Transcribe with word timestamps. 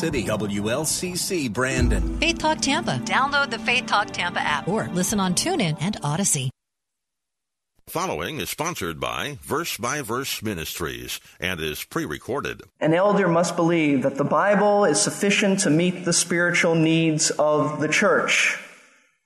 City 0.00 0.22
WLCC 0.22 1.52
Brandon. 1.52 2.20
Faith 2.20 2.38
Talk 2.38 2.60
Tampa. 2.60 3.00
Download 3.04 3.50
the 3.50 3.58
Faith 3.58 3.86
Talk 3.86 4.12
Tampa 4.12 4.38
app 4.38 4.68
or 4.68 4.88
listen 4.92 5.18
on 5.18 5.34
TuneIn 5.34 5.76
and 5.80 5.96
Odyssey. 6.04 6.50
Following 7.88 8.38
is 8.38 8.48
sponsored 8.48 9.00
by 9.00 9.38
Verse 9.42 9.76
by 9.76 10.02
Verse 10.02 10.40
Ministries 10.40 11.18
and 11.40 11.60
is 11.60 11.82
pre 11.82 12.04
recorded. 12.04 12.62
An 12.78 12.94
elder 12.94 13.26
must 13.26 13.56
believe 13.56 14.04
that 14.04 14.14
the 14.14 14.22
Bible 14.22 14.84
is 14.84 15.00
sufficient 15.00 15.58
to 15.60 15.70
meet 15.70 16.04
the 16.04 16.12
spiritual 16.12 16.76
needs 16.76 17.32
of 17.32 17.80
the 17.80 17.88
church. 17.88 18.56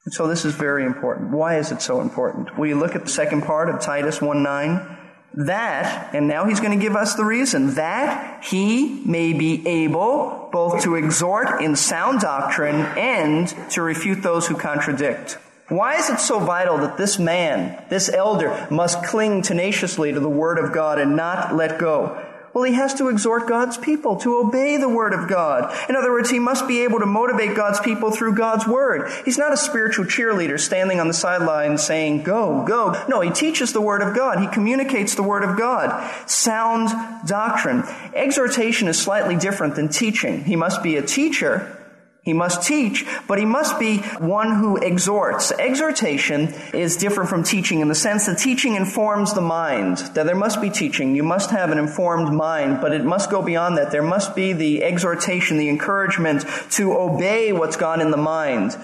And 0.06 0.14
so 0.14 0.27
this 0.27 0.46
is 0.46 0.54
very 0.54 0.86
important. 0.86 1.32
Why 1.32 1.58
is 1.58 1.70
it 1.70 1.82
so 1.82 2.00
important? 2.00 2.58
We 2.58 2.72
look 2.72 2.96
at 2.96 3.04
the 3.04 3.10
second 3.10 3.42
part 3.42 3.68
of 3.68 3.78
Titus 3.82 4.22
1 4.22 4.42
9 4.42 4.98
that, 5.34 6.14
and 6.14 6.28
now 6.28 6.46
he's 6.46 6.60
going 6.60 6.78
to 6.78 6.82
give 6.82 6.96
us 6.96 7.14
the 7.14 7.24
reason, 7.24 7.74
that 7.74 8.42
he 8.42 9.02
may 9.04 9.34
be 9.34 9.66
able 9.68 10.41
both 10.52 10.83
to 10.83 10.95
exhort 10.95 11.61
in 11.61 11.74
sound 11.74 12.20
doctrine 12.20 12.77
and 12.97 13.48
to 13.70 13.83
refute 13.83 14.23
those 14.23 14.47
who 14.47 14.56
contradict. 14.56 15.39
Why 15.69 15.94
is 15.94 16.11
it 16.11 16.20
so 16.20 16.39
vital 16.39 16.77
that 16.78 16.98
this 16.98 17.19
man, 17.19 17.83
this 17.89 18.11
elder, 18.11 18.69
must 18.70 19.03
cling 19.05 19.42
tenaciously 19.42 20.12
to 20.12 20.20
the 20.20 20.28
Word 20.28 20.59
of 20.59 20.72
God 20.72 20.98
and 20.98 21.17
not 21.17 21.56
let 21.56 21.78
go? 21.78 22.22
Well, 22.55 22.64
he 22.64 22.75
has 22.75 22.92
to 22.95 23.08
exhort 23.08 23.48
God's 23.48 23.78
people 23.78 24.17
to 24.17 24.39
obey 24.39 24.77
the 24.77 24.89
Word 24.89 25.14
of 25.14 25.28
God. 25.28 25.75
In 25.89 25.97
other 25.97 26.12
words, 26.12 26.31
he 26.31 26.39
must 26.39 26.69
be 26.69 26.83
able 26.84 26.98
to 26.98 27.06
motivate 27.06 27.56
God's 27.56 27.81
people 27.81 28.11
through 28.11 28.34
God's 28.34 28.67
Word. 28.67 29.11
He's 29.25 29.39
not 29.39 29.53
a 29.53 29.56
spiritual 29.56 30.05
cheerleader 30.05 30.61
standing 30.61 31.00
on 31.00 31.09
the 31.09 31.14
sidelines 31.14 31.83
saying, 31.83 32.25
go, 32.25 32.64
go. 32.67 33.03
No, 33.09 33.20
he 33.20 33.31
teaches 33.31 33.72
the 33.72 33.81
Word 33.81 34.03
of 34.03 34.14
God. 34.14 34.39
He 34.39 34.48
communicates 34.48 35.14
the 35.14 35.22
Word 35.22 35.44
of 35.44 35.59
God. 35.59 36.11
Sound 36.28 36.91
doctrine. 37.27 37.84
Exhortation 38.14 38.87
is 38.89 39.00
slightly 39.00 39.37
different 39.37 39.75
than 39.75 39.89
teaching. 39.89 40.44
He 40.44 40.56
must 40.56 40.83
be 40.83 40.97
a 40.97 41.03
teacher 41.03 41.78
he 42.23 42.33
must 42.33 42.62
teach, 42.62 43.05
but 43.27 43.39
he 43.39 43.45
must 43.45 43.81
be 43.81 43.98
one 44.19 44.55
who 44.55 44.77
exhorts. 44.77 45.51
Exhortation 45.51 46.55
is 46.73 46.97
different 46.97 47.28
from 47.28 47.42
teaching 47.42 47.81
in 47.81 47.89
the 47.89 47.97
sense 47.97 48.27
that 48.27 48.39
teaching 48.39 48.77
informs 48.77 49.34
the 49.34 49.41
mind. 49.41 49.98
That 50.15 50.27
there 50.27 50.37
must 50.37 50.61
be 50.61 50.70
teaching. 50.70 51.17
You 51.17 51.25
must 51.25 51.50
have 51.50 51.73
an 51.73 51.78
informed 51.78 52.33
mind, 52.33 52.81
but 52.81 52.93
it 52.93 53.05
must 53.05 53.28
go 53.28 53.43
beyond 53.43 53.77
that. 53.78 53.91
There 53.91 54.03
must 54.03 54.37
be 54.37 54.53
the 54.53 54.84
exhortation, 54.84 55.59
the 55.59 55.69
encouragement 55.69 56.45
to 56.73 56.93
obey 56.93 57.53
what's 57.53 57.77
gone 57.77 58.00
in 58.00 58.12
the 58.12 58.17
mind. 58.17 58.77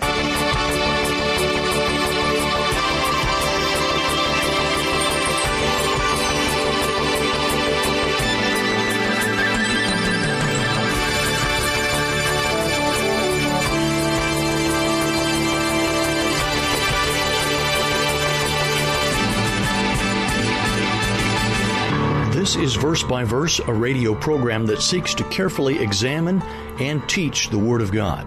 This 22.48 22.56
is 22.56 22.76
Verse 22.76 23.03
by 23.03 23.25
Verse, 23.25 23.59
a 23.59 23.75
radio 23.75 24.14
program 24.14 24.64
that 24.69 24.81
seeks 24.81 25.12
to 25.16 25.25
carefully 25.25 25.81
examine 25.81 26.41
and 26.81 27.06
teach 27.06 27.50
the 27.50 27.59
Word 27.59 27.82
of 27.82 27.92
God. 27.92 28.26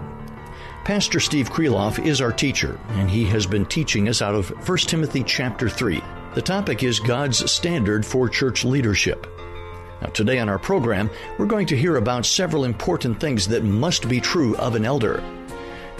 Pastor 0.84 1.18
Steve 1.18 1.50
Kreloff 1.50 1.98
is 2.06 2.20
our 2.20 2.30
teacher, 2.30 2.78
and 2.90 3.10
he 3.10 3.24
has 3.24 3.46
been 3.46 3.66
teaching 3.66 4.08
us 4.08 4.22
out 4.22 4.36
of 4.36 4.50
1 4.68 4.78
Timothy 4.78 5.24
chapter 5.24 5.68
3. 5.68 6.00
The 6.36 6.40
topic 6.40 6.84
is 6.84 7.00
God's 7.00 7.50
standard 7.50 8.06
for 8.06 8.28
church 8.28 8.64
leadership. 8.64 9.26
Now, 10.00 10.10
today 10.10 10.38
on 10.38 10.48
our 10.48 10.60
program, 10.60 11.10
we're 11.36 11.46
going 11.46 11.66
to 11.66 11.76
hear 11.76 11.96
about 11.96 12.24
several 12.24 12.62
important 12.62 13.18
things 13.18 13.48
that 13.48 13.64
must 13.64 14.08
be 14.08 14.20
true 14.20 14.54
of 14.54 14.76
an 14.76 14.84
elder. 14.84 15.20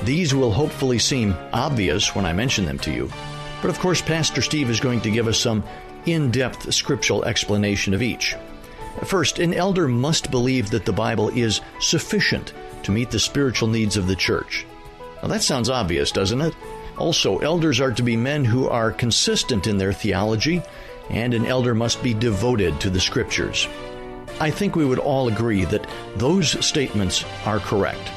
These 0.04 0.33
will 0.33 0.53
hopefully 0.53 1.00
seem 1.00 1.34
obvious 1.53 2.15
when 2.15 2.25
I 2.25 2.33
mention 2.33 2.66
them 2.66 2.78
to 2.78 2.93
you, 2.93 3.10
but 3.60 3.69
of 3.69 3.81
course, 3.81 4.00
Pastor 4.00 4.43
Steve 4.43 4.71
is 4.71 4.78
going 4.78 5.00
to 5.00 5.10
give 5.10 5.27
us 5.27 5.39
some 5.39 5.65
in 6.07 6.31
depth 6.31 6.73
scriptural 6.73 7.25
explanation 7.25 7.95
of 7.95 8.03
each. 8.03 8.37
First, 9.05 9.39
an 9.39 9.55
elder 9.55 9.89
must 9.89 10.31
believe 10.31 10.71
that 10.71 10.85
the 10.85 10.93
Bible 10.93 11.29
is 11.31 11.61
sufficient 11.81 12.53
to 12.83 12.93
meet 12.93 13.11
the 13.11 13.19
spiritual 13.19 13.69
needs 13.69 13.97
of 13.97 14.07
the 14.07 14.17
church. 14.17 14.67
Now, 15.23 15.29
that 15.29 15.43
sounds 15.43 15.71
obvious, 15.71 16.13
doesn't 16.13 16.41
it? 16.41 16.55
Also, 16.99 17.39
elders 17.39 17.81
are 17.81 17.93
to 17.93 18.03
be 18.03 18.17
men 18.17 18.45
who 18.45 18.69
are 18.69 18.93
consistent 18.93 19.67
in 19.67 19.79
their 19.79 19.93
theology, 19.93 20.63
and 21.11 21.35
an 21.35 21.47
elder 21.47 21.75
must 21.75 22.03
be 22.03 22.15
devoted 22.15 22.81
to 22.81 22.91
the 22.91 23.01
scriptures. 23.01 23.67
I 24.41 24.51
think 24.51 24.77
we 24.77 24.84
would 24.84 24.99
all 24.99 25.29
agree 25.29 25.65
that 25.67 25.87
those 26.17 26.65
statements 26.65 27.25
are 27.45 27.59
correct. 27.59 28.11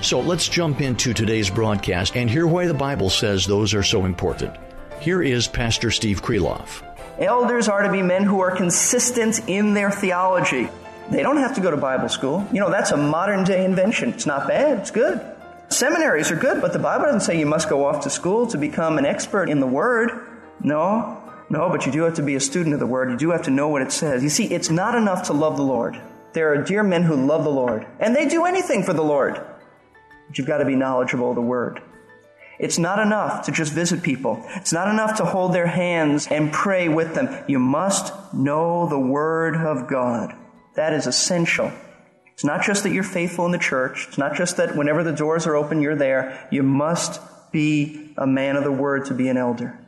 So 0.00 0.20
let's 0.20 0.48
jump 0.48 0.80
into 0.80 1.14
today's 1.14 1.48
broadcast 1.48 2.16
and 2.16 2.28
hear 2.28 2.46
why 2.46 2.66
the 2.66 2.74
Bible 2.74 3.08
says 3.08 3.46
those 3.46 3.72
are 3.72 3.84
so 3.84 4.04
important. 4.04 4.56
Here 5.00 5.22
is 5.22 5.46
Pastor 5.46 5.90
Steve 5.90 6.22
Kreloff. 6.22 6.82
Elders 7.22 7.68
are 7.68 7.82
to 7.82 7.92
be 7.92 8.02
men 8.02 8.24
who 8.24 8.40
are 8.40 8.50
consistent 8.50 9.48
in 9.48 9.74
their 9.74 9.92
theology. 9.92 10.68
They 11.08 11.22
don't 11.22 11.36
have 11.36 11.54
to 11.54 11.60
go 11.60 11.70
to 11.70 11.76
Bible 11.76 12.08
school. 12.08 12.44
You 12.52 12.58
know, 12.58 12.68
that's 12.68 12.90
a 12.90 12.96
modern 12.96 13.44
day 13.44 13.64
invention. 13.64 14.08
It's 14.08 14.26
not 14.26 14.48
bad, 14.48 14.80
it's 14.80 14.90
good. 14.90 15.24
Seminaries 15.68 16.32
are 16.32 16.36
good, 16.36 16.60
but 16.60 16.72
the 16.72 16.80
Bible 16.80 17.04
doesn't 17.04 17.20
say 17.20 17.38
you 17.38 17.46
must 17.46 17.68
go 17.68 17.86
off 17.86 18.02
to 18.02 18.10
school 18.10 18.48
to 18.48 18.58
become 18.58 18.98
an 18.98 19.06
expert 19.06 19.48
in 19.48 19.60
the 19.60 19.68
Word. 19.68 20.10
No, 20.64 21.22
no, 21.48 21.68
but 21.68 21.86
you 21.86 21.92
do 21.92 22.02
have 22.02 22.14
to 22.14 22.22
be 22.22 22.34
a 22.34 22.40
student 22.40 22.74
of 22.74 22.80
the 22.80 22.86
Word. 22.86 23.10
You 23.10 23.16
do 23.16 23.30
have 23.30 23.42
to 23.42 23.52
know 23.52 23.68
what 23.68 23.82
it 23.82 23.92
says. 23.92 24.24
You 24.24 24.28
see, 24.28 24.52
it's 24.52 24.68
not 24.68 24.96
enough 24.96 25.24
to 25.28 25.32
love 25.32 25.56
the 25.56 25.62
Lord. 25.62 25.96
There 26.32 26.52
are 26.52 26.64
dear 26.64 26.82
men 26.82 27.04
who 27.04 27.14
love 27.14 27.44
the 27.44 27.50
Lord, 27.50 27.86
and 28.00 28.16
they 28.16 28.26
do 28.26 28.46
anything 28.46 28.82
for 28.82 28.94
the 28.94 29.04
Lord. 29.04 29.34
But 30.26 30.38
you've 30.38 30.48
got 30.48 30.58
to 30.58 30.64
be 30.64 30.74
knowledgeable 30.74 31.28
of 31.28 31.36
the 31.36 31.42
Word. 31.42 31.82
It's 32.58 32.78
not 32.78 32.98
enough 32.98 33.46
to 33.46 33.52
just 33.52 33.72
visit 33.72 34.02
people. 34.02 34.44
It's 34.56 34.72
not 34.72 34.88
enough 34.88 35.16
to 35.16 35.24
hold 35.24 35.52
their 35.52 35.66
hands 35.66 36.26
and 36.28 36.52
pray 36.52 36.88
with 36.88 37.14
them. 37.14 37.44
You 37.48 37.58
must 37.58 38.12
know 38.34 38.88
the 38.88 38.98
Word 38.98 39.56
of 39.56 39.88
God. 39.88 40.34
That 40.76 40.92
is 40.92 41.06
essential. 41.06 41.72
It's 42.32 42.44
not 42.44 42.62
just 42.62 42.82
that 42.82 42.92
you're 42.92 43.02
faithful 43.02 43.46
in 43.46 43.52
the 43.52 43.58
church. 43.58 44.06
It's 44.08 44.18
not 44.18 44.34
just 44.34 44.56
that 44.56 44.76
whenever 44.76 45.02
the 45.02 45.12
doors 45.12 45.46
are 45.46 45.56
open, 45.56 45.82
you're 45.82 45.96
there. 45.96 46.48
You 46.50 46.62
must 46.62 47.20
be 47.52 48.14
a 48.16 48.26
man 48.26 48.56
of 48.56 48.64
the 48.64 48.72
Word 48.72 49.06
to 49.06 49.14
be 49.14 49.28
an 49.28 49.36
elder. 49.36 49.78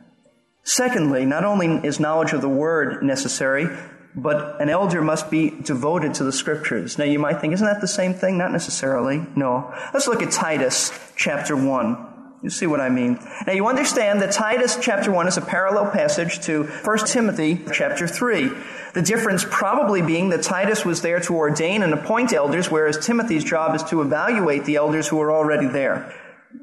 Secondly, 0.63 1.25
not 1.25 1.45
only 1.45 1.67
is 1.85 1.99
knowledge 1.99 2.33
of 2.33 2.41
the 2.41 2.49
Word 2.49 3.03
necessary, 3.03 3.67
but 4.15 4.61
an 4.61 4.69
elder 4.69 5.01
must 5.01 5.29
be 5.29 5.49
devoted 5.49 6.13
to 6.15 6.23
the 6.23 6.31
scriptures. 6.31 6.97
Now 6.97 7.03
you 7.03 7.19
might 7.19 7.41
think, 7.41 7.53
isn't 7.53 7.65
that 7.65 7.81
the 7.81 7.87
same 7.87 8.13
thing? 8.13 8.37
Not 8.37 8.51
necessarily. 8.51 9.25
No. 9.35 9.73
Let's 9.93 10.07
look 10.07 10.23
at 10.23 10.31
Titus 10.31 10.91
chapter 11.15 11.55
1. 11.55 12.04
You 12.45 12.51
see 12.51 12.67
what 12.67 12.79
I 12.79 12.89
mean? 12.89 13.17
Now 13.47 13.53
you 13.53 13.65
understand 13.65 14.21
that 14.21 14.31
Titus 14.31 14.77
chapter 14.79 15.11
1 15.11 15.27
is 15.27 15.35
a 15.35 15.41
parallel 15.41 15.89
passage 15.89 16.39
to 16.41 16.65
1 16.65 16.97
Timothy 17.07 17.65
chapter 17.73 18.07
3. 18.07 18.51
The 18.93 19.01
difference 19.01 19.43
probably 19.49 20.03
being 20.03 20.29
that 20.29 20.43
Titus 20.43 20.85
was 20.85 21.01
there 21.01 21.19
to 21.21 21.35
ordain 21.35 21.81
and 21.81 21.91
appoint 21.91 22.33
elders, 22.33 22.69
whereas 22.69 23.03
Timothy's 23.03 23.43
job 23.43 23.73
is 23.73 23.81
to 23.85 24.03
evaluate 24.03 24.65
the 24.65 24.75
elders 24.75 25.07
who 25.07 25.19
are 25.21 25.31
already 25.31 25.65
there. 25.65 26.13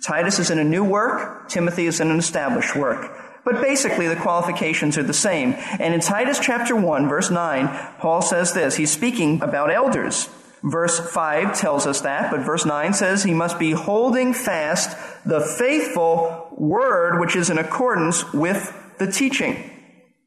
Titus 0.01 0.39
is 0.39 0.53
in 0.53 0.61
a 0.61 0.65
new 0.65 0.85
work, 0.85 1.49
Timothy 1.49 1.87
is 1.87 1.99
in 1.99 2.13
an 2.13 2.19
established 2.21 2.77
work. 2.77 3.11
But 3.45 3.61
basically, 3.61 4.07
the 4.07 4.15
qualifications 4.15 4.97
are 4.99 5.03
the 5.03 5.13
same. 5.13 5.57
And 5.81 5.93
in 5.95 6.01
Titus 6.01 6.39
chapter 6.39 6.77
1, 6.77 7.09
verse 7.09 7.29
9, 7.29 7.67
Paul 7.99 8.23
says 8.23 8.53
this. 8.53 8.77
He's 8.77 8.93
speaking 8.93 9.43
about 9.43 9.73
elders. 9.73 10.29
Verse 10.63 11.01
5 11.01 11.59
tells 11.59 11.87
us 11.87 12.03
that, 12.03 12.31
but 12.31 12.41
verse 12.41 12.65
9 12.65 12.95
says 12.95 13.25
he 13.25 13.35
must 13.35 13.59
be 13.59 13.73
holding 13.73 14.33
fast 14.33 14.97
the 15.27 15.41
faithful 15.41 16.49
word 16.57 17.19
which 17.19 17.35
is 17.35 17.51
in 17.51 17.59
accordance 17.59 18.33
with 18.33 18.73
the 18.99 19.11
teaching. 19.11 19.71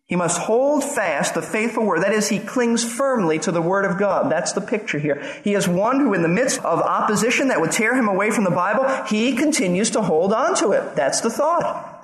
He 0.07 0.15
must 0.15 0.39
hold 0.39 0.83
fast 0.83 1.33
the 1.33 1.41
faithful 1.41 1.85
word. 1.85 2.03
That 2.03 2.11
is, 2.11 2.29
he 2.29 2.39
clings 2.39 2.83
firmly 2.83 3.39
to 3.39 3.51
the 3.51 3.61
word 3.61 3.85
of 3.85 3.97
God. 3.97 4.31
That's 4.31 4.51
the 4.51 4.61
picture 4.61 4.99
here. 4.99 5.23
He 5.43 5.55
is 5.55 5.67
one 5.67 5.99
who, 5.99 6.13
in 6.13 6.21
the 6.21 6.27
midst 6.27 6.59
of 6.59 6.79
opposition 6.79 7.47
that 7.47 7.59
would 7.59 7.71
tear 7.71 7.95
him 7.95 8.07
away 8.07 8.29
from 8.29 8.43
the 8.43 8.51
Bible, 8.51 8.87
he 9.07 9.35
continues 9.35 9.89
to 9.91 10.01
hold 10.01 10.31
on 10.31 10.53
to 10.55 10.73
it. 10.73 10.95
That's 10.95 11.21
the 11.21 11.31
thought. 11.31 11.94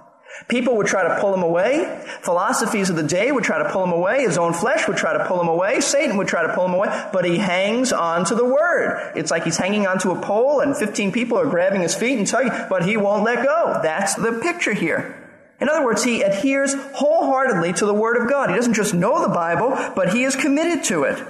People 0.47 0.75
would 0.77 0.87
try 0.87 1.03
to 1.03 1.19
pull 1.21 1.33
him 1.33 1.43
away. 1.43 2.03
Philosophies 2.21 2.89
of 2.89 2.95
the 2.95 3.03
day 3.03 3.31
would 3.31 3.43
try 3.43 3.61
to 3.61 3.69
pull 3.69 3.83
him 3.83 3.91
away. 3.91 4.23
His 4.23 4.37
own 4.37 4.53
flesh 4.53 4.87
would 4.87 4.97
try 4.97 5.13
to 5.13 5.25
pull 5.25 5.39
him 5.39 5.47
away. 5.47 5.81
Satan 5.81 6.17
would 6.17 6.27
try 6.27 6.45
to 6.45 6.53
pull 6.53 6.65
him 6.65 6.73
away. 6.73 7.09
But 7.13 7.25
he 7.25 7.37
hangs 7.37 7.93
on 7.93 8.25
to 8.25 8.35
the 8.35 8.45
word. 8.45 9.13
It's 9.15 9.31
like 9.31 9.43
he's 9.43 9.57
hanging 9.57 9.87
onto 9.87 10.11
a 10.11 10.21
pole 10.21 10.59
and 10.59 10.75
15 10.75 11.11
people 11.11 11.37
are 11.37 11.49
grabbing 11.49 11.81
his 11.81 11.95
feet 11.95 12.17
and 12.17 12.27
tugging, 12.27 12.51
but 12.69 12.85
he 12.85 12.97
won't 12.97 13.23
let 13.23 13.45
go. 13.45 13.79
That's 13.81 14.15
the 14.15 14.39
picture 14.41 14.73
here. 14.73 15.17
In 15.61 15.69
other 15.69 15.85
words, 15.85 16.03
he 16.03 16.23
adheres 16.23 16.73
wholeheartedly 16.73 17.73
to 17.73 17.85
the 17.85 17.93
Word 17.93 18.17
of 18.17 18.27
God. 18.27 18.49
He 18.49 18.55
doesn't 18.55 18.73
just 18.73 18.95
know 18.95 19.21
the 19.21 19.33
Bible, 19.33 19.77
but 19.95 20.11
he 20.11 20.23
is 20.23 20.35
committed 20.35 20.83
to 20.85 21.03
it. 21.03 21.23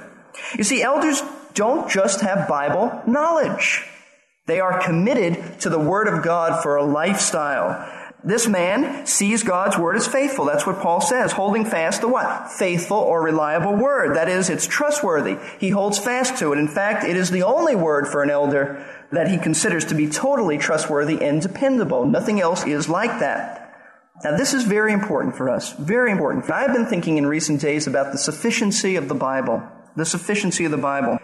You 0.58 0.64
see, 0.64 0.82
elders 0.82 1.22
don't 1.54 1.90
just 1.90 2.22
have 2.22 2.48
Bible 2.48 3.02
knowledge. 3.06 3.84
They 4.48 4.62
are 4.62 4.82
committed 4.82 5.60
to 5.62 5.70
the 5.70 5.80
Word 5.80 6.08
of 6.08 6.24
God 6.24 6.64
for 6.64 6.78
a 6.78 6.84
lifestyle. 6.84 7.88
This 8.24 8.48
man 8.48 9.08
sees 9.08 9.42
God's 9.42 9.78
word 9.78 9.96
as 9.96 10.08
faithful. 10.08 10.46
That's 10.46 10.68
what 10.68 10.80
Paul 10.80 11.02
says, 11.02 11.32
holding 11.32 11.66
fast 11.66 12.02
the 12.02 12.08
what? 12.08 12.52
Faithful 12.52 12.98
or 12.98 13.24
reliable 13.24 13.76
word. 13.76 14.16
That 14.16 14.30
is, 14.30 14.50
it's 14.50 14.68
trustworthy. 14.68 15.38
He 15.60 15.70
holds 15.70 15.98
fast 15.98 16.38
to 16.38 16.54
it. 16.54 16.60
In 16.60 16.68
fact, 16.68 17.04
it 17.04 17.18
is 17.18 17.32
the 17.32 17.42
only 17.42 17.76
word 17.76 18.08
for 18.08 18.22
an 18.22 18.30
elder 18.30 18.86
that 19.12 19.28
he 19.28 19.40
considers 19.40 19.86
to 19.86 19.96
be 19.96 20.08
totally 20.08 20.60
trustworthy 20.60 21.20
and 21.20 21.42
dependable. 21.42 22.06
Nothing 22.06 22.40
else 22.40 22.66
is 22.66 22.88
like 22.88 23.20
that. 23.20 23.58
Now, 24.24 24.38
this 24.38 24.54
is 24.54 24.66
very 24.66 24.94
important 24.94 25.36
for 25.36 25.50
us. 25.50 25.74
Very 25.74 26.12
important. 26.12 26.50
I've 26.52 26.74
been 26.74 26.86
thinking 26.86 27.18
in 27.18 27.26
recent 27.26 27.60
days 27.60 27.88
about 27.88 28.12
the 28.12 28.20
sufficiency 28.20 28.96
of 28.98 29.08
the 29.08 29.16
Bible. 29.16 29.64
The 29.96 30.06
sufficiency 30.06 30.64
of 30.66 30.72
the 30.72 30.78
Bible. 30.78 31.18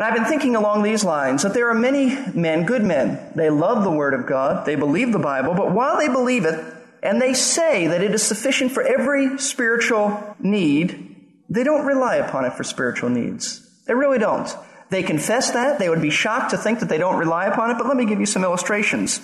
And 0.00 0.06
I've 0.06 0.14
been 0.14 0.24
thinking 0.24 0.56
along 0.56 0.82
these 0.82 1.04
lines 1.04 1.42
that 1.42 1.52
there 1.52 1.68
are 1.68 1.74
many 1.74 2.16
men, 2.32 2.64
good 2.64 2.82
men. 2.82 3.20
They 3.34 3.50
love 3.50 3.84
the 3.84 3.90
Word 3.90 4.14
of 4.14 4.26
God. 4.26 4.64
They 4.64 4.74
believe 4.74 5.12
the 5.12 5.18
Bible. 5.18 5.52
But 5.52 5.72
while 5.72 5.98
they 5.98 6.08
believe 6.08 6.46
it, 6.46 6.58
and 7.02 7.20
they 7.20 7.34
say 7.34 7.86
that 7.86 8.02
it 8.02 8.14
is 8.14 8.22
sufficient 8.22 8.72
for 8.72 8.82
every 8.82 9.36
spiritual 9.36 10.36
need, 10.38 11.16
they 11.50 11.64
don't 11.64 11.84
rely 11.84 12.16
upon 12.16 12.46
it 12.46 12.54
for 12.54 12.64
spiritual 12.64 13.10
needs. 13.10 13.60
They 13.84 13.92
really 13.92 14.16
don't. 14.16 14.48
They 14.88 15.02
confess 15.02 15.50
that. 15.50 15.78
They 15.78 15.90
would 15.90 16.00
be 16.00 16.08
shocked 16.08 16.52
to 16.52 16.56
think 16.56 16.80
that 16.80 16.88
they 16.88 16.96
don't 16.96 17.18
rely 17.18 17.44
upon 17.44 17.70
it. 17.70 17.76
But 17.76 17.86
let 17.86 17.98
me 17.98 18.06
give 18.06 18.20
you 18.20 18.26
some 18.26 18.42
illustrations. 18.42 19.20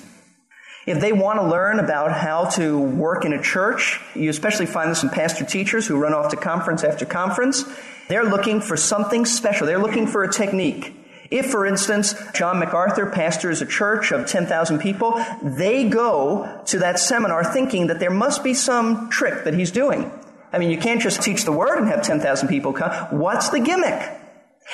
If 0.87 1.00
they 1.00 1.12
want 1.12 1.41
to 1.41 1.47
learn 1.47 1.81
about 1.81 2.12
how 2.12 2.44
to 2.50 2.79
work 2.79 3.25
in 3.25 3.33
a 3.33 3.43
church, 3.43 4.00
you 4.15 4.31
especially 4.31 4.67
find 4.67 4.88
this 4.88 5.03
in 5.03 5.11
pastor 5.11 5.44
teachers 5.44 5.85
who 5.85 5.97
run 5.97 6.15
off 6.15 6.31
to 6.31 6.37
conference 6.37 6.85
after 6.85 7.05
conference. 7.05 7.65
They're 8.09 8.25
looking 8.25 8.61
for 8.61 8.77
something 8.77 9.25
special. 9.25 9.67
They're 9.67 9.81
looking 9.81 10.06
for 10.06 10.23
a 10.23 10.33
technique. 10.33 10.94
If, 11.29 11.50
for 11.50 11.67
instance, 11.67 12.15
John 12.35 12.61
MacArthur 12.61 13.06
pastors 13.06 13.61
a 13.61 13.67
church 13.67 14.12
of 14.12 14.29
10,000 14.29 14.79
people, 14.79 15.21
they 15.43 15.88
go 15.88 16.62
to 16.67 16.79
that 16.79 17.00
seminar 17.00 17.43
thinking 17.43 17.88
that 17.88 17.99
there 17.99 18.11
must 18.11 18.44
be 18.44 18.55
some 18.55 19.11
trick 19.11 19.43
that 19.43 19.55
he's 19.55 19.73
doing. 19.73 20.09
I 20.53 20.59
mean, 20.59 20.71
you 20.71 20.79
can't 20.79 21.03
just 21.03 21.21
teach 21.21 21.44
the 21.44 21.50
word 21.50 21.79
and 21.79 21.88
have 21.88 22.03
10,000 22.03 22.47
people 22.47 22.73
come. 22.73 22.93
What's 23.19 23.49
the 23.49 23.59
gimmick? 23.59 24.21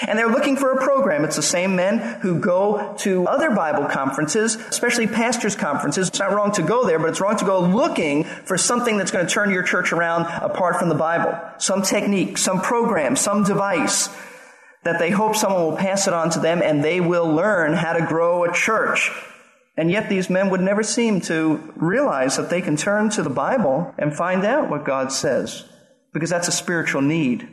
And 0.00 0.18
they're 0.18 0.30
looking 0.30 0.56
for 0.56 0.72
a 0.72 0.82
program. 0.82 1.24
It's 1.24 1.36
the 1.36 1.42
same 1.42 1.76
men 1.76 1.98
who 2.20 2.38
go 2.38 2.94
to 3.00 3.26
other 3.26 3.50
Bible 3.50 3.84
conferences, 3.86 4.56
especially 4.56 5.06
pastors' 5.06 5.54
conferences. 5.54 6.08
It's 6.08 6.18
not 6.18 6.32
wrong 6.32 6.52
to 6.52 6.62
go 6.62 6.86
there, 6.86 6.98
but 6.98 7.10
it's 7.10 7.20
wrong 7.20 7.36
to 7.36 7.44
go 7.44 7.60
looking 7.60 8.24
for 8.24 8.56
something 8.56 8.96
that's 8.96 9.10
going 9.10 9.26
to 9.26 9.32
turn 9.32 9.50
your 9.50 9.62
church 9.62 9.92
around 9.92 10.22
apart 10.42 10.76
from 10.76 10.88
the 10.88 10.94
Bible. 10.94 11.38
Some 11.58 11.82
technique, 11.82 12.38
some 12.38 12.62
program, 12.62 13.16
some 13.16 13.44
device 13.44 14.08
that 14.84 14.98
they 14.98 15.10
hope 15.10 15.36
someone 15.36 15.62
will 15.62 15.76
pass 15.76 16.08
it 16.08 16.14
on 16.14 16.30
to 16.30 16.40
them 16.40 16.60
and 16.62 16.82
they 16.82 17.00
will 17.00 17.26
learn 17.26 17.74
how 17.74 17.92
to 17.92 18.04
grow 18.04 18.44
a 18.44 18.52
church. 18.52 19.10
And 19.76 19.90
yet 19.90 20.08
these 20.08 20.28
men 20.28 20.50
would 20.50 20.60
never 20.60 20.82
seem 20.82 21.20
to 21.22 21.72
realize 21.76 22.36
that 22.36 22.50
they 22.50 22.60
can 22.60 22.76
turn 22.76 23.10
to 23.10 23.22
the 23.22 23.30
Bible 23.30 23.94
and 23.98 24.14
find 24.14 24.44
out 24.44 24.68
what 24.68 24.84
God 24.84 25.12
says. 25.12 25.64
Because 26.12 26.30
that's 26.30 26.48
a 26.48 26.52
spiritual 26.52 27.00
need. 27.00 27.48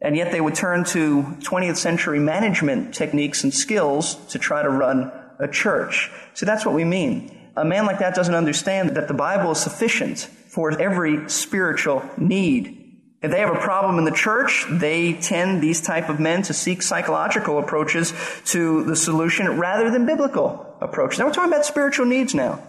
And 0.00 0.16
yet 0.16 0.30
they 0.30 0.40
would 0.40 0.54
turn 0.54 0.84
to 0.86 1.22
20th 1.40 1.76
century 1.76 2.18
management 2.18 2.94
techniques 2.94 3.44
and 3.44 3.52
skills 3.52 4.14
to 4.26 4.38
try 4.38 4.62
to 4.62 4.68
run 4.68 5.10
a 5.38 5.48
church. 5.48 6.10
So 6.34 6.44
that's 6.44 6.66
what 6.66 6.74
we 6.74 6.84
mean. 6.84 7.50
A 7.56 7.64
man 7.64 7.86
like 7.86 8.00
that 8.00 8.14
doesn't 8.14 8.34
understand 8.34 8.96
that 8.96 9.08
the 9.08 9.14
Bible 9.14 9.52
is 9.52 9.60
sufficient 9.60 10.18
for 10.48 10.78
every 10.78 11.28
spiritual 11.30 12.02
need. 12.18 12.76
If 13.22 13.30
they 13.30 13.40
have 13.40 13.54
a 13.54 13.60
problem 13.60 13.98
in 13.98 14.04
the 14.04 14.12
church, 14.12 14.66
they 14.70 15.14
tend, 15.14 15.62
these 15.62 15.80
type 15.80 16.10
of 16.10 16.20
men, 16.20 16.42
to 16.42 16.52
seek 16.52 16.82
psychological 16.82 17.58
approaches 17.58 18.12
to 18.46 18.84
the 18.84 18.94
solution 18.94 19.58
rather 19.58 19.90
than 19.90 20.04
biblical 20.04 20.76
approaches. 20.82 21.18
Now 21.18 21.26
we're 21.26 21.32
talking 21.32 21.52
about 21.52 21.64
spiritual 21.64 22.04
needs 22.06 22.34
now. 22.34 22.62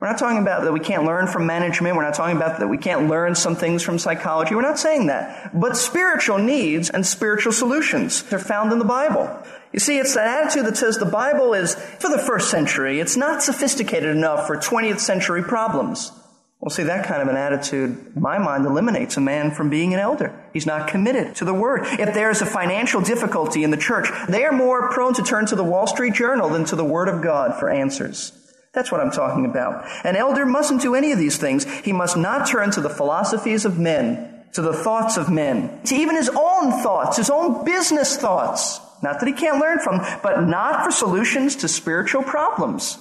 We're 0.00 0.08
not 0.08 0.18
talking 0.18 0.38
about 0.38 0.62
that 0.62 0.72
we 0.72 0.78
can't 0.78 1.04
learn 1.04 1.26
from 1.26 1.46
management. 1.46 1.96
We're 1.96 2.04
not 2.04 2.14
talking 2.14 2.36
about 2.36 2.60
that 2.60 2.68
we 2.68 2.78
can't 2.78 3.08
learn 3.08 3.34
some 3.34 3.56
things 3.56 3.82
from 3.82 3.98
psychology. 3.98 4.54
We're 4.54 4.62
not 4.62 4.78
saying 4.78 5.08
that. 5.08 5.50
But 5.58 5.76
spiritual 5.76 6.38
needs 6.38 6.88
and 6.88 7.04
spiritual 7.04 7.50
solutions 7.50 8.24
are 8.32 8.38
found 8.38 8.72
in 8.72 8.78
the 8.78 8.84
Bible. 8.84 9.28
You 9.72 9.80
see, 9.80 9.98
it's 9.98 10.14
that 10.14 10.44
attitude 10.44 10.66
that 10.66 10.76
says 10.76 10.98
the 10.98 11.04
Bible 11.04 11.52
is, 11.52 11.74
for 11.74 12.08
the 12.10 12.18
first 12.18 12.48
century, 12.48 13.00
it's 13.00 13.16
not 13.16 13.42
sophisticated 13.42 14.08
enough 14.08 14.46
for 14.46 14.56
20th 14.56 15.00
century 15.00 15.42
problems. 15.42 16.12
Well, 16.60 16.70
see, 16.70 16.84
that 16.84 17.06
kind 17.06 17.20
of 17.20 17.28
an 17.28 17.36
attitude, 17.36 18.12
in 18.14 18.22
my 18.22 18.38
mind, 18.38 18.66
eliminates 18.66 19.16
a 19.16 19.20
man 19.20 19.50
from 19.50 19.68
being 19.68 19.94
an 19.94 20.00
elder. 20.00 20.44
He's 20.52 20.66
not 20.66 20.88
committed 20.88 21.34
to 21.36 21.44
the 21.44 21.54
word. 21.54 21.82
If 21.84 22.14
there's 22.14 22.40
a 22.40 22.46
financial 22.46 23.00
difficulty 23.00 23.64
in 23.64 23.70
the 23.72 23.76
church, 23.76 24.08
they 24.28 24.44
are 24.44 24.52
more 24.52 24.90
prone 24.90 25.14
to 25.14 25.22
turn 25.22 25.46
to 25.46 25.56
the 25.56 25.64
Wall 25.64 25.88
Street 25.88 26.14
Journal 26.14 26.48
than 26.48 26.64
to 26.66 26.76
the 26.76 26.84
Word 26.84 27.08
of 27.08 27.22
God 27.22 27.58
for 27.58 27.68
answers. 27.68 28.32
That's 28.74 28.92
what 28.92 29.00
I'm 29.00 29.10
talking 29.10 29.44
about. 29.44 29.84
An 30.04 30.16
elder 30.16 30.44
mustn't 30.44 30.82
do 30.82 30.94
any 30.94 31.12
of 31.12 31.18
these 31.18 31.36
things. 31.36 31.64
He 31.80 31.92
must 31.92 32.16
not 32.16 32.48
turn 32.48 32.70
to 32.72 32.80
the 32.80 32.90
philosophies 32.90 33.64
of 33.64 33.78
men, 33.78 34.44
to 34.52 34.62
the 34.62 34.72
thoughts 34.72 35.16
of 35.16 35.30
men, 35.30 35.80
to 35.84 35.94
even 35.94 36.16
his 36.16 36.30
own 36.30 36.82
thoughts, 36.82 37.16
his 37.16 37.30
own 37.30 37.64
business 37.64 38.16
thoughts. 38.16 38.80
Not 39.02 39.20
that 39.20 39.26
he 39.26 39.32
can't 39.32 39.60
learn 39.60 39.78
from, 39.78 40.00
but 40.22 40.46
not 40.46 40.84
for 40.84 40.90
solutions 40.90 41.56
to 41.56 41.68
spiritual 41.68 42.22
problems. 42.22 42.98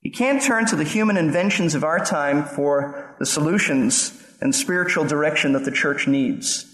He 0.00 0.10
can't 0.10 0.42
turn 0.42 0.66
to 0.66 0.76
the 0.76 0.84
human 0.84 1.16
inventions 1.16 1.74
of 1.74 1.84
our 1.84 2.04
time 2.04 2.44
for 2.44 3.14
the 3.18 3.26
solutions 3.26 4.18
and 4.40 4.54
spiritual 4.54 5.04
direction 5.04 5.52
that 5.52 5.64
the 5.64 5.70
church 5.70 6.08
needs. 6.08 6.66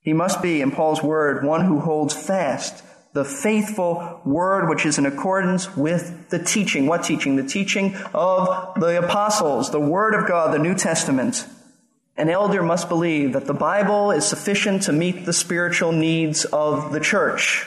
He 0.00 0.12
must 0.12 0.40
be, 0.40 0.62
in 0.62 0.70
Paul's 0.70 1.02
word, 1.02 1.44
one 1.44 1.66
who 1.66 1.80
holds 1.80 2.14
fast 2.14 2.82
the 3.12 3.24
faithful 3.24 4.20
word 4.24 4.68
which 4.68 4.84
is 4.84 4.98
in 4.98 5.06
accordance 5.06 5.76
with 5.76 6.28
the 6.30 6.38
teaching. 6.38 6.86
What 6.86 7.04
teaching? 7.04 7.36
The 7.36 7.46
teaching 7.46 7.94
of 8.14 8.74
the 8.80 8.98
apostles, 9.02 9.70
the 9.70 9.80
word 9.80 10.14
of 10.14 10.28
God, 10.28 10.52
the 10.52 10.58
New 10.58 10.74
Testament. 10.74 11.46
An 12.16 12.28
elder 12.28 12.62
must 12.62 12.88
believe 12.88 13.32
that 13.32 13.46
the 13.46 13.54
Bible 13.54 14.10
is 14.10 14.26
sufficient 14.26 14.82
to 14.82 14.92
meet 14.92 15.24
the 15.24 15.32
spiritual 15.32 15.92
needs 15.92 16.44
of 16.46 16.92
the 16.92 17.00
church. 17.00 17.66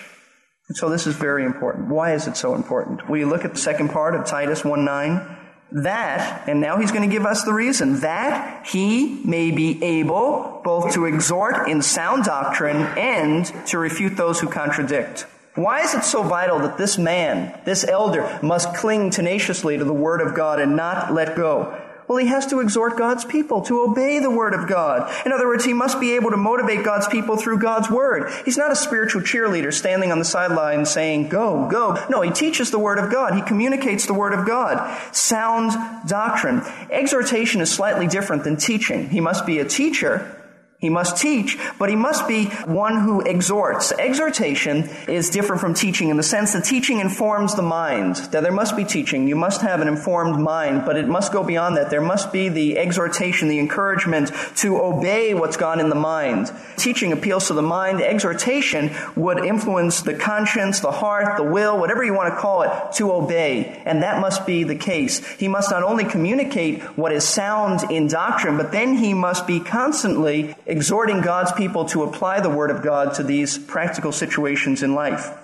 And 0.67 0.77
so 0.77 0.89
this 0.89 1.07
is 1.07 1.15
very 1.15 1.43
important. 1.43 1.89
Why 1.89 2.13
is 2.13 2.27
it 2.27 2.37
so 2.37 2.55
important? 2.55 3.09
We 3.09 3.25
look 3.25 3.43
at 3.43 3.53
the 3.53 3.59
second 3.59 3.89
part 3.89 4.15
of 4.15 4.25
Titus 4.25 4.63
1 4.63 4.85
9 4.85 5.37
that, 5.71 6.47
and 6.47 6.59
now 6.59 6.77
he's 6.77 6.91
going 6.91 7.09
to 7.09 7.13
give 7.13 7.25
us 7.25 7.43
the 7.43 7.53
reason, 7.53 8.01
that 8.01 8.65
he 8.67 9.21
may 9.23 9.51
be 9.51 9.83
able 9.83 10.61
both 10.63 10.93
to 10.93 11.05
exhort 11.05 11.69
in 11.69 11.81
sound 11.81 12.25
doctrine 12.25 12.77
and 12.97 13.45
to 13.67 13.77
refute 13.77 14.17
those 14.17 14.39
who 14.39 14.47
contradict. 14.47 15.25
Why 15.55 15.81
is 15.81 15.93
it 15.93 16.03
so 16.03 16.23
vital 16.23 16.59
that 16.59 16.77
this 16.77 16.97
man, 16.97 17.59
this 17.65 17.83
elder, 17.83 18.39
must 18.41 18.73
cling 18.73 19.09
tenaciously 19.09 19.77
to 19.77 19.83
the 19.83 19.93
Word 19.93 20.21
of 20.21 20.33
God 20.33 20.61
and 20.61 20.77
not 20.77 21.13
let 21.13 21.35
go? 21.35 21.80
Well, 22.11 22.17
he 22.17 22.27
has 22.27 22.45
to 22.47 22.59
exhort 22.59 22.97
God's 22.97 23.23
people 23.23 23.61
to 23.61 23.83
obey 23.83 24.19
the 24.19 24.29
Word 24.29 24.53
of 24.53 24.67
God. 24.67 25.09
In 25.25 25.31
other 25.31 25.47
words, 25.47 25.63
he 25.63 25.71
must 25.71 25.97
be 25.97 26.13
able 26.15 26.31
to 26.31 26.35
motivate 26.35 26.83
God's 26.83 27.07
people 27.07 27.37
through 27.37 27.59
God's 27.59 27.89
Word. 27.89 28.29
He's 28.43 28.57
not 28.57 28.69
a 28.69 28.75
spiritual 28.75 29.21
cheerleader 29.21 29.73
standing 29.73 30.11
on 30.11 30.19
the 30.19 30.25
sidelines 30.25 30.89
saying, 30.89 31.29
go, 31.29 31.69
go. 31.69 31.97
No, 32.09 32.19
he 32.19 32.29
teaches 32.29 32.69
the 32.69 32.79
Word 32.79 32.99
of 32.99 33.09
God. 33.09 33.33
He 33.33 33.41
communicates 33.41 34.07
the 34.07 34.13
Word 34.13 34.33
of 34.33 34.45
God. 34.45 35.01
Sound 35.15 35.71
doctrine. 36.05 36.63
Exhortation 36.89 37.61
is 37.61 37.71
slightly 37.71 38.07
different 38.07 38.43
than 38.43 38.57
teaching. 38.57 39.09
He 39.09 39.21
must 39.21 39.45
be 39.45 39.59
a 39.59 39.65
teacher 39.65 40.40
he 40.81 40.89
must 40.89 41.17
teach, 41.17 41.59
but 41.77 41.89
he 41.89 41.95
must 41.95 42.27
be 42.27 42.45
one 42.65 43.01
who 43.01 43.21
exhorts. 43.21 43.91
Exhortation 43.91 44.89
is 45.07 45.29
different 45.29 45.61
from 45.61 45.75
teaching 45.75 46.09
in 46.09 46.17
the 46.17 46.23
sense 46.23 46.53
that 46.53 46.63
teaching 46.63 46.99
informs 46.99 47.53
the 47.53 47.61
mind. 47.61 48.15
That 48.31 48.41
there 48.41 48.51
must 48.51 48.75
be 48.75 48.83
teaching. 48.83 49.27
You 49.27 49.35
must 49.35 49.61
have 49.61 49.81
an 49.81 49.87
informed 49.87 50.41
mind, 50.41 50.81
but 50.83 50.97
it 50.97 51.07
must 51.07 51.31
go 51.31 51.43
beyond 51.43 51.77
that. 51.77 51.91
There 51.91 52.01
must 52.01 52.33
be 52.33 52.49
the 52.49 52.79
exhortation, 52.79 53.47
the 53.47 53.59
encouragement 53.59 54.31
to 54.55 54.81
obey 54.81 55.35
what's 55.35 55.55
gone 55.55 55.79
in 55.79 55.89
the 55.89 55.95
mind. 55.95 56.51
Teaching 56.77 57.11
appeals 57.11 57.45
to 57.47 57.53
the 57.53 57.61
mind. 57.61 58.01
Exhortation 58.01 58.89
would 59.15 59.45
influence 59.45 60.01
the 60.01 60.15
conscience, 60.15 60.79
the 60.79 60.91
heart, 60.91 61.37
the 61.37 61.43
will, 61.43 61.77
whatever 61.77 62.03
you 62.03 62.15
want 62.15 62.33
to 62.33 62.39
call 62.39 62.63
it, 62.63 62.93
to 62.93 63.11
obey. 63.11 63.83
And 63.85 64.01
that 64.01 64.19
must 64.19 64.47
be 64.47 64.63
the 64.63 64.75
case. 64.75 65.23
He 65.35 65.47
must 65.47 65.69
not 65.69 65.83
only 65.83 66.05
communicate 66.05 66.81
what 66.97 67.11
is 67.11 67.23
sound 67.23 67.91
in 67.91 68.07
doctrine, 68.07 68.57
but 68.57 68.71
then 68.71 68.97
he 68.97 69.13
must 69.13 69.45
be 69.45 69.59
constantly 69.59 70.55
exhorting 70.71 71.19
God's 71.19 71.51
people 71.51 71.83
to 71.85 72.03
apply 72.03 72.39
the 72.39 72.49
Word 72.49 72.71
of 72.71 72.81
God 72.81 73.13
to 73.15 73.23
these 73.23 73.57
practical 73.57 74.13
situations 74.13 74.81
in 74.81 74.95
life. 74.95 75.37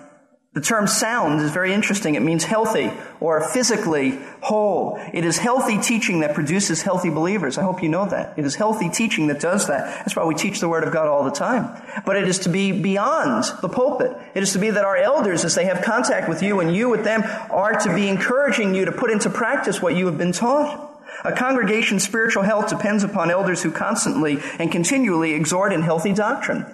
The 0.54 0.62
term 0.62 0.88
sound 0.88 1.42
is 1.42 1.52
very 1.52 1.74
interesting. 1.74 2.16
It 2.16 2.22
means 2.22 2.46
healthy 2.46 2.92
or 3.20 3.48
physically 3.48 4.18
whole. 4.42 4.98
It 5.14 5.26
is 5.26 5.38
healthy 5.38 5.80
teaching 5.80 6.22
that 6.22 6.34
produces 6.34 6.82
healthy 6.82 7.10
believers. 7.12 7.58
I 7.58 7.64
hope 7.64 7.84
you 7.84 7.90
know 7.90 8.08
that. 8.08 8.40
It 8.40 8.46
is 8.46 8.56
healthy 8.56 8.90
teaching 8.90 9.28
that 9.28 9.40
does 9.40 9.68
that. 9.68 10.00
That's 10.00 10.16
why 10.16 10.26
we 10.26 10.34
teach 10.34 10.60
the 10.62 10.70
Word 10.70 10.84
of 10.84 10.94
God 10.94 11.10
all 11.10 11.26
the 11.26 11.30
time. 11.30 11.80
But 12.06 12.16
it 12.16 12.28
is 12.28 12.40
to 12.40 12.50
be 12.50 12.72
beyond 12.72 13.44
the 13.62 13.70
pulpit. 13.70 14.14
It 14.34 14.42
is 14.42 14.54
to 14.54 14.60
be 14.60 14.72
that 14.72 14.86
our 14.86 14.98
elders, 14.98 15.46
as 15.46 15.54
they 15.54 15.66
have 15.66 15.84
contact 15.84 16.28
with 16.28 16.42
you 16.42 16.62
and 16.62 16.74
you 16.74 16.90
with 16.90 17.04
them, 17.04 17.22
are 17.52 17.78
to 17.82 17.94
be 17.94 18.08
encouraging 18.08 18.74
you 18.74 18.86
to 18.86 18.92
put 18.92 19.12
into 19.12 19.30
practice 19.30 19.82
what 19.82 19.96
you 19.96 20.06
have 20.08 20.18
been 20.18 20.32
taught. 20.32 20.97
A 21.24 21.32
congregation's 21.32 22.04
spiritual 22.04 22.44
health 22.44 22.70
depends 22.70 23.04
upon 23.04 23.32
elders 23.32 23.64
who 23.64 23.72
constantly 23.72 24.40
and 24.60 24.72
continually 24.72 25.34
exhort 25.34 25.74
in 25.74 25.82
healthy 25.82 26.14
doctrine. 26.14 26.66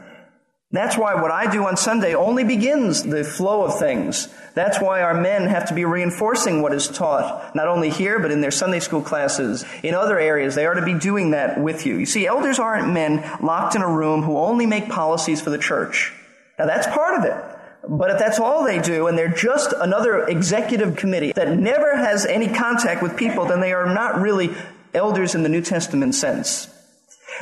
That's 0.74 0.98
why 0.98 1.14
what 1.14 1.30
I 1.30 1.52
do 1.52 1.68
on 1.68 1.78
Sunday 1.78 2.16
only 2.16 2.44
begins 2.44 3.04
the 3.04 3.24
flow 3.24 3.64
of 3.64 3.78
things. 3.78 4.28
That's 4.56 4.82
why 4.82 5.02
our 5.02 5.14
men 5.14 5.46
have 5.46 5.68
to 5.68 5.76
be 5.76 5.86
reinforcing 5.86 6.64
what 6.64 6.74
is 6.74 6.88
taught, 6.88 7.56
not 7.56 7.68
only 7.68 7.92
here, 7.92 8.18
but 8.18 8.32
in 8.32 8.42
their 8.42 8.50
Sunday 8.50 8.80
school 8.80 9.04
classes, 9.04 9.66
in 9.84 9.94
other 9.94 10.20
areas. 10.20 10.56
They 10.56 10.66
are 10.66 10.74
to 10.74 10.84
be 10.84 10.96
doing 10.96 11.30
that 11.32 11.60
with 11.60 11.86
you. 11.86 11.98
You 11.98 12.08
see, 12.08 12.26
elders 12.26 12.58
aren't 12.58 12.92
men 12.92 13.24
locked 13.40 13.76
in 13.76 13.84
a 13.84 13.88
room 13.88 14.24
who 14.24 14.36
only 14.36 14.66
make 14.66 14.90
policies 14.90 15.42
for 15.42 15.52
the 15.52 15.60
church. 15.60 16.12
Now 16.58 16.66
that's 16.66 16.88
part 16.88 17.20
of 17.20 17.26
it. 17.26 17.53
But 17.88 18.12
if 18.12 18.20
that's 18.20 18.40
all 18.40 18.64
they 18.64 18.80
do, 18.80 19.08
and 19.08 19.18
they're 19.18 19.28
just 19.28 19.74
another 19.74 20.26
executive 20.26 20.96
committee 20.96 21.34
that 21.34 21.58
never 21.58 21.98
has 21.98 22.26
any 22.26 22.48
contact 22.48 23.04
with 23.04 23.18
people, 23.18 23.46
then 23.46 23.60
they 23.60 23.74
are 23.74 23.94
not 23.94 24.22
really 24.22 24.56
elders 24.94 25.36
in 25.36 25.44
the 25.44 25.50
New 25.50 25.62
Testament 25.62 26.16
sense. 26.16 26.70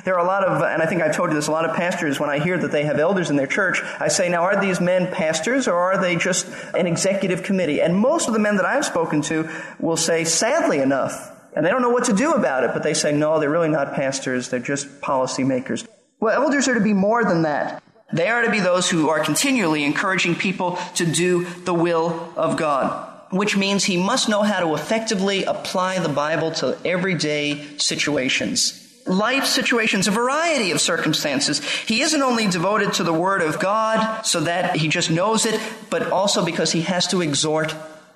There 0.04 0.16
are 0.16 0.24
a 0.24 0.28
lot 0.28 0.46
of, 0.46 0.62
and 0.62 0.82
I 0.82 0.86
think 0.86 1.02
I've 1.02 1.16
told 1.16 1.30
you 1.30 1.36
this, 1.36 1.48
a 1.48 1.52
lot 1.52 1.70
of 1.70 1.76
pastors, 1.76 2.20
when 2.20 2.30
I 2.30 2.40
hear 2.40 2.58
that 2.58 2.72
they 2.72 2.86
have 2.86 2.98
elders 2.98 3.30
in 3.30 3.36
their 3.36 3.46
church, 3.46 3.82
I 4.00 4.08
say, 4.08 4.30
now 4.30 4.44
are 4.44 4.60
these 4.60 4.80
men 4.80 5.12
pastors 5.14 5.68
or 5.68 5.76
are 5.76 6.02
they 6.02 6.16
just 6.16 6.48
an 6.74 6.88
executive 6.88 7.44
committee? 7.44 7.82
And 7.82 7.96
most 7.96 8.28
of 8.28 8.34
the 8.34 8.40
men 8.40 8.56
that 8.56 8.66
I've 8.66 8.86
spoken 8.86 9.22
to 9.24 9.50
will 9.80 9.98
say, 9.98 10.24
sadly 10.24 10.80
enough, 10.80 11.30
and 11.56 11.66
they 11.66 11.70
don't 11.70 11.82
know 11.82 11.90
what 11.90 12.06
to 12.06 12.14
do 12.14 12.32
about 12.32 12.64
it, 12.64 12.72
but 12.74 12.84
they 12.84 12.94
say, 12.94 13.12
no, 13.12 13.40
they're 13.40 13.50
really 13.50 13.70
not 13.70 13.94
pastors, 13.94 14.50
they're 14.50 14.60
just 14.60 15.02
policymakers. 15.02 15.86
Well, 16.20 16.42
elders 16.42 16.68
are 16.68 16.76
to 16.76 16.80
be 16.80 16.94
more 16.94 17.26
than 17.26 17.42
that. 17.42 17.84
They 18.14 18.28
are 18.28 18.42
to 18.42 18.52
be 18.52 18.60
those 18.60 18.90
who 18.90 19.10
are 19.10 19.24
continually 19.24 19.84
encouraging 19.84 20.36
people 20.36 20.78
to 20.96 21.06
do 21.06 21.46
the 21.66 21.74
will 21.74 22.34
of 22.36 22.58
God 22.58 23.08
which 23.32 23.56
means 23.56 23.86
he 23.86 23.96
must 23.96 24.28
know 24.28 24.42
how 24.42 24.60
to 24.60 24.76
effectively 24.76 25.46
apply 25.46 25.98
the 26.00 26.10
Bible 26.10 26.52
to 26.52 26.78
everyday 26.84 27.66
situations 27.78 28.78
life 29.08 29.46
situations, 29.46 30.08
a 30.08 30.12
variety 30.12 30.72
of 30.72 30.80
circumstances. 30.80 31.60
He 31.82 32.02
isn't 32.02 32.22
only 32.22 32.48
devoted 32.48 32.94
to 32.94 33.04
the 33.04 33.14
Word 33.14 33.42
of 33.42 33.60
God 33.60 34.24
so 34.24 34.42
that 34.42 34.76
he 34.76 34.88
just 34.88 35.10
knows 35.10 35.46
it, 35.46 35.60
but 35.90 36.12
also 36.12 36.46
because 36.46 36.72
he 36.72 36.82
has 36.82 37.08
to 37.08 37.22
exhort 37.22 37.76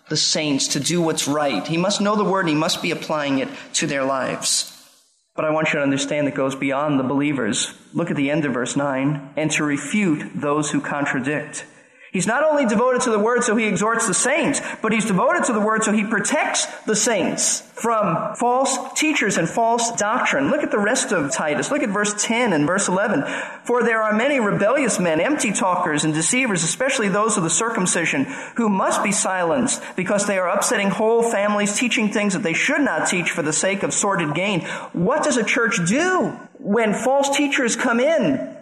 the 0.10 0.18
saints 0.18 0.70
to 0.70 0.80
do 0.80 1.02
what's 1.02 1.28
right. 1.28 1.68
He 1.68 1.78
must 1.78 2.02
know 2.02 2.16
the 2.16 2.24
Word 2.24 2.42
and 2.42 2.50
he 2.50 2.56
must 2.56 2.82
be 2.82 2.92
applying 2.92 3.40
it 3.40 3.50
to 3.74 3.88
their 3.88 4.04
lives. 4.04 4.72
But 5.36 5.46
I 5.46 5.52
want 5.52 5.68
you 5.68 5.80
to 5.80 5.84
understand 5.84 6.28
that 6.28 6.36
goes 6.36 6.56
beyond 6.56 6.98
the 6.98 7.04
believers. 7.04 7.74
Look 7.94 8.10
at 8.10 8.16
the 8.16 8.32
end 8.32 8.46
of 8.46 8.54
verse 8.54 8.76
9. 8.76 9.34
And 9.36 9.52
to 9.52 9.64
refute 9.66 10.32
those 10.34 10.72
who 10.72 10.80
contradict. 10.80 11.66
He's 12.16 12.26
not 12.26 12.44
only 12.44 12.66
devoted 12.66 13.02
to 13.02 13.12
the 13.12 13.20
word 13.20 13.44
so 13.44 13.58
he 13.58 13.66
exhorts 13.66 14.08
the 14.08 14.14
saints, 14.14 14.62
but 14.82 14.94
he's 14.94 15.04
devoted 15.04 15.44
to 15.48 15.54
the 15.54 15.60
word 15.60 15.84
so 15.84 15.92
he 15.92 16.06
protects 16.06 16.66
the 16.84 16.96
saints 16.96 17.60
from 17.74 18.34
false 18.36 18.78
teachers 18.94 19.38
and 19.38 19.50
false 19.50 19.92
doctrine. 19.98 20.50
Look 20.50 20.64
at 20.64 20.72
the 20.72 20.80
rest 20.80 21.12
of 21.12 21.34
Titus. 21.34 21.72
Look 21.72 21.84
at 21.84 21.90
verse 21.90 22.14
10 22.24 22.54
and 22.54 22.66
verse 22.66 22.88
11. 22.88 23.26
For 23.66 23.84
there 23.84 24.02
are 24.02 24.14
many 24.14 24.40
rebellious 24.40 24.98
men, 24.98 25.20
empty 25.20 25.52
talkers 25.52 26.06
and 26.06 26.14
deceivers, 26.14 26.64
especially 26.64 27.10
those 27.10 27.36
of 27.36 27.44
the 27.44 27.50
circumcision, 27.50 28.24
who 28.56 28.70
must 28.70 29.04
be 29.04 29.12
silenced 29.12 29.84
because 29.98 30.26
they 30.26 30.38
are 30.38 30.48
upsetting 30.48 30.92
whole 30.92 31.22
families, 31.22 31.78
teaching 31.78 32.14
things 32.14 32.32
that 32.32 32.44
they 32.44 32.54
should 32.54 32.80
not 32.80 33.10
teach 33.10 33.30
for 33.30 33.42
the 33.42 33.52
sake 33.52 33.84
of 33.84 33.94
sordid 33.94 34.34
gain. 34.34 34.62
What 34.94 35.26
does 35.26 35.36
a 35.36 35.44
church 35.44 35.82
do 35.86 36.30
when 36.60 36.94
false 36.94 37.36
teachers 37.36 37.76
come 37.76 38.00
in 38.00 38.55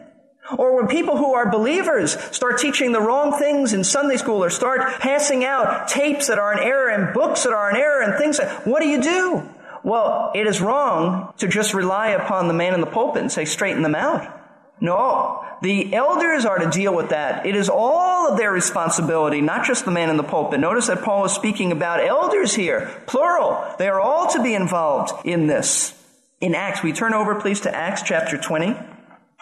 or 0.58 0.76
when 0.76 0.88
people 0.88 1.18
who 1.18 1.34
are 1.34 1.50
believers 1.50 2.20
start 2.36 2.60
teaching 2.60 2.92
the 2.92 3.02
wrong 3.02 3.38
things 3.38 3.74
in 3.74 3.84
Sunday 3.84 4.18
school 4.18 4.44
or 4.44 4.50
start 4.50 5.00
passing 5.00 5.44
out 5.44 5.88
tapes 5.88 6.28
that 6.28 6.40
are 6.40 6.54
in 6.54 6.60
error 6.60 6.90
and 6.90 7.14
books 7.14 7.44
that 7.44 7.54
are 7.54 7.70
in 7.70 7.76
error 7.76 8.02
and 8.02 8.18
things 8.18 8.38
that, 8.38 8.66
what 8.68 8.82
do 8.82 8.88
you 8.88 9.02
do? 9.02 9.50
Well, 9.84 10.32
it 10.34 10.48
is 10.48 10.62
wrong 10.62 11.34
to 11.38 11.48
just 11.48 11.74
rely 11.74 12.10
upon 12.10 12.48
the 12.48 12.54
man 12.54 12.74
in 12.74 12.82
the 12.82 12.88
pulpit 12.88 13.22
and 13.22 13.32
say, 13.32 13.46
straighten 13.46 13.82
them 13.82 13.96
out. 13.96 14.42
No. 14.80 15.46
The 15.62 15.94
elders 15.94 16.46
are 16.46 16.58
to 16.58 16.70
deal 16.70 16.94
with 16.94 17.10
that. 17.10 17.46
It 17.46 17.56
is 17.56 17.70
all 17.70 18.32
of 18.32 18.38
their 18.38 18.52
responsibility, 18.52 19.40
not 19.40 19.66
just 19.66 19.86
the 19.86 19.92
man 19.92 20.10
in 20.10 20.18
the 20.18 20.24
pulpit. 20.24 20.60
Notice 20.60 20.88
that 20.88 21.04
Paul 21.04 21.26
is 21.26 21.32
speaking 21.32 21.72
about 21.72 22.02
elders 22.02 22.54
here, 22.54 22.92
plural. 23.06 23.76
They 23.78 23.88
are 23.88 24.02
all 24.02 24.30
to 24.32 24.44
be 24.44 24.54
involved 24.54 25.26
in 25.26 25.48
this. 25.48 25.94
In 26.42 26.54
Acts, 26.54 26.84
we 26.84 26.92
turn 26.92 27.14
over 27.14 27.36
please 27.40 27.62
to 27.62 27.74
Acts 27.74 28.02
chapter 28.02 28.38
20. 28.38 28.76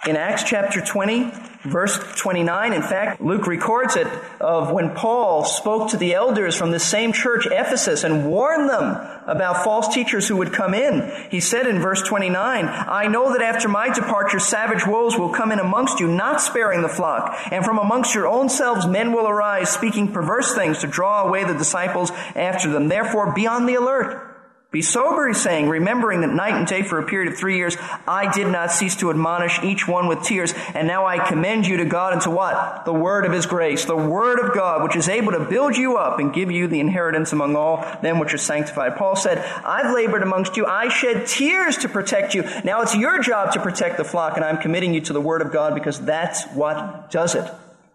In 0.07 0.17
Acts 0.17 0.41
chapter 0.43 0.81
20, 0.81 1.29
verse 1.63 1.99
29, 2.15 2.73
in 2.73 2.81
fact, 2.81 3.21
Luke 3.21 3.45
records 3.45 3.95
it 3.95 4.07
of 4.39 4.71
when 4.71 4.95
Paul 4.95 5.45
spoke 5.45 5.91
to 5.91 5.97
the 5.97 6.15
elders 6.15 6.55
from 6.55 6.71
the 6.71 6.79
same 6.79 7.13
church, 7.13 7.45
Ephesus, 7.45 8.03
and 8.03 8.25
warned 8.25 8.67
them 8.67 8.97
about 9.27 9.63
false 9.63 9.93
teachers 9.93 10.27
who 10.27 10.37
would 10.37 10.53
come 10.53 10.73
in. 10.73 11.11
He 11.29 11.39
said 11.39 11.67
in 11.67 11.77
verse 11.77 12.01
29, 12.01 12.65
I 12.65 13.09
know 13.09 13.31
that 13.31 13.43
after 13.43 13.67
my 13.67 13.93
departure, 13.93 14.39
savage 14.39 14.87
wolves 14.87 15.19
will 15.19 15.29
come 15.29 15.51
in 15.51 15.59
amongst 15.59 15.99
you, 15.99 16.07
not 16.07 16.41
sparing 16.41 16.81
the 16.81 16.89
flock. 16.89 17.37
And 17.51 17.63
from 17.63 17.77
amongst 17.77 18.15
your 18.15 18.27
own 18.27 18.49
selves, 18.49 18.87
men 18.87 19.13
will 19.13 19.27
arise, 19.27 19.69
speaking 19.69 20.11
perverse 20.11 20.55
things 20.55 20.79
to 20.79 20.87
draw 20.87 21.27
away 21.27 21.43
the 21.43 21.53
disciples 21.53 22.09
after 22.35 22.71
them. 22.71 22.87
Therefore, 22.87 23.35
be 23.35 23.45
on 23.45 23.67
the 23.67 23.75
alert. 23.75 24.30
Be 24.71 24.81
sober, 24.81 25.27
he's 25.27 25.41
saying, 25.41 25.67
remembering 25.67 26.21
that 26.21 26.33
night 26.33 26.53
and 26.53 26.65
day 26.65 26.81
for 26.81 26.97
a 26.97 27.05
period 27.05 27.33
of 27.33 27.37
three 27.37 27.57
years 27.57 27.75
I 28.07 28.31
did 28.31 28.47
not 28.47 28.71
cease 28.71 28.95
to 28.97 29.09
admonish 29.09 29.61
each 29.63 29.85
one 29.85 30.07
with 30.07 30.23
tears, 30.23 30.53
and 30.73 30.87
now 30.87 31.05
I 31.05 31.19
commend 31.19 31.67
you 31.67 31.75
to 31.77 31.85
God 31.85 32.13
and 32.13 32.21
to 32.21 32.29
what? 32.29 32.85
The 32.85 32.93
word 32.93 33.25
of 33.25 33.33
his 33.33 33.45
grace, 33.45 33.83
the 33.83 33.97
word 33.97 34.39
of 34.39 34.55
God, 34.55 34.81
which 34.81 34.95
is 34.95 35.09
able 35.09 35.33
to 35.33 35.41
build 35.41 35.75
you 35.75 35.97
up 35.97 36.19
and 36.19 36.33
give 36.33 36.49
you 36.49 36.67
the 36.67 36.79
inheritance 36.79 37.33
among 37.33 37.57
all 37.57 37.85
them 38.01 38.17
which 38.17 38.33
are 38.33 38.37
sanctified. 38.37 38.95
Paul 38.95 39.17
said, 39.17 39.39
I've 39.39 39.93
labored 39.93 40.23
amongst 40.23 40.55
you, 40.55 40.65
I 40.65 40.87
shed 40.87 41.27
tears 41.27 41.75
to 41.79 41.89
protect 41.89 42.33
you. 42.33 42.43
Now 42.63 42.81
it's 42.81 42.95
your 42.95 43.21
job 43.21 43.51
to 43.51 43.59
protect 43.59 43.97
the 43.97 44.05
flock, 44.05 44.37
and 44.37 44.45
I'm 44.45 44.57
committing 44.57 44.93
you 44.93 45.01
to 45.01 45.11
the 45.11 45.19
word 45.19 45.41
of 45.41 45.51
God 45.51 45.73
because 45.75 45.99
that's 45.99 46.45
what 46.53 47.11
does 47.11 47.35
it. 47.35 47.45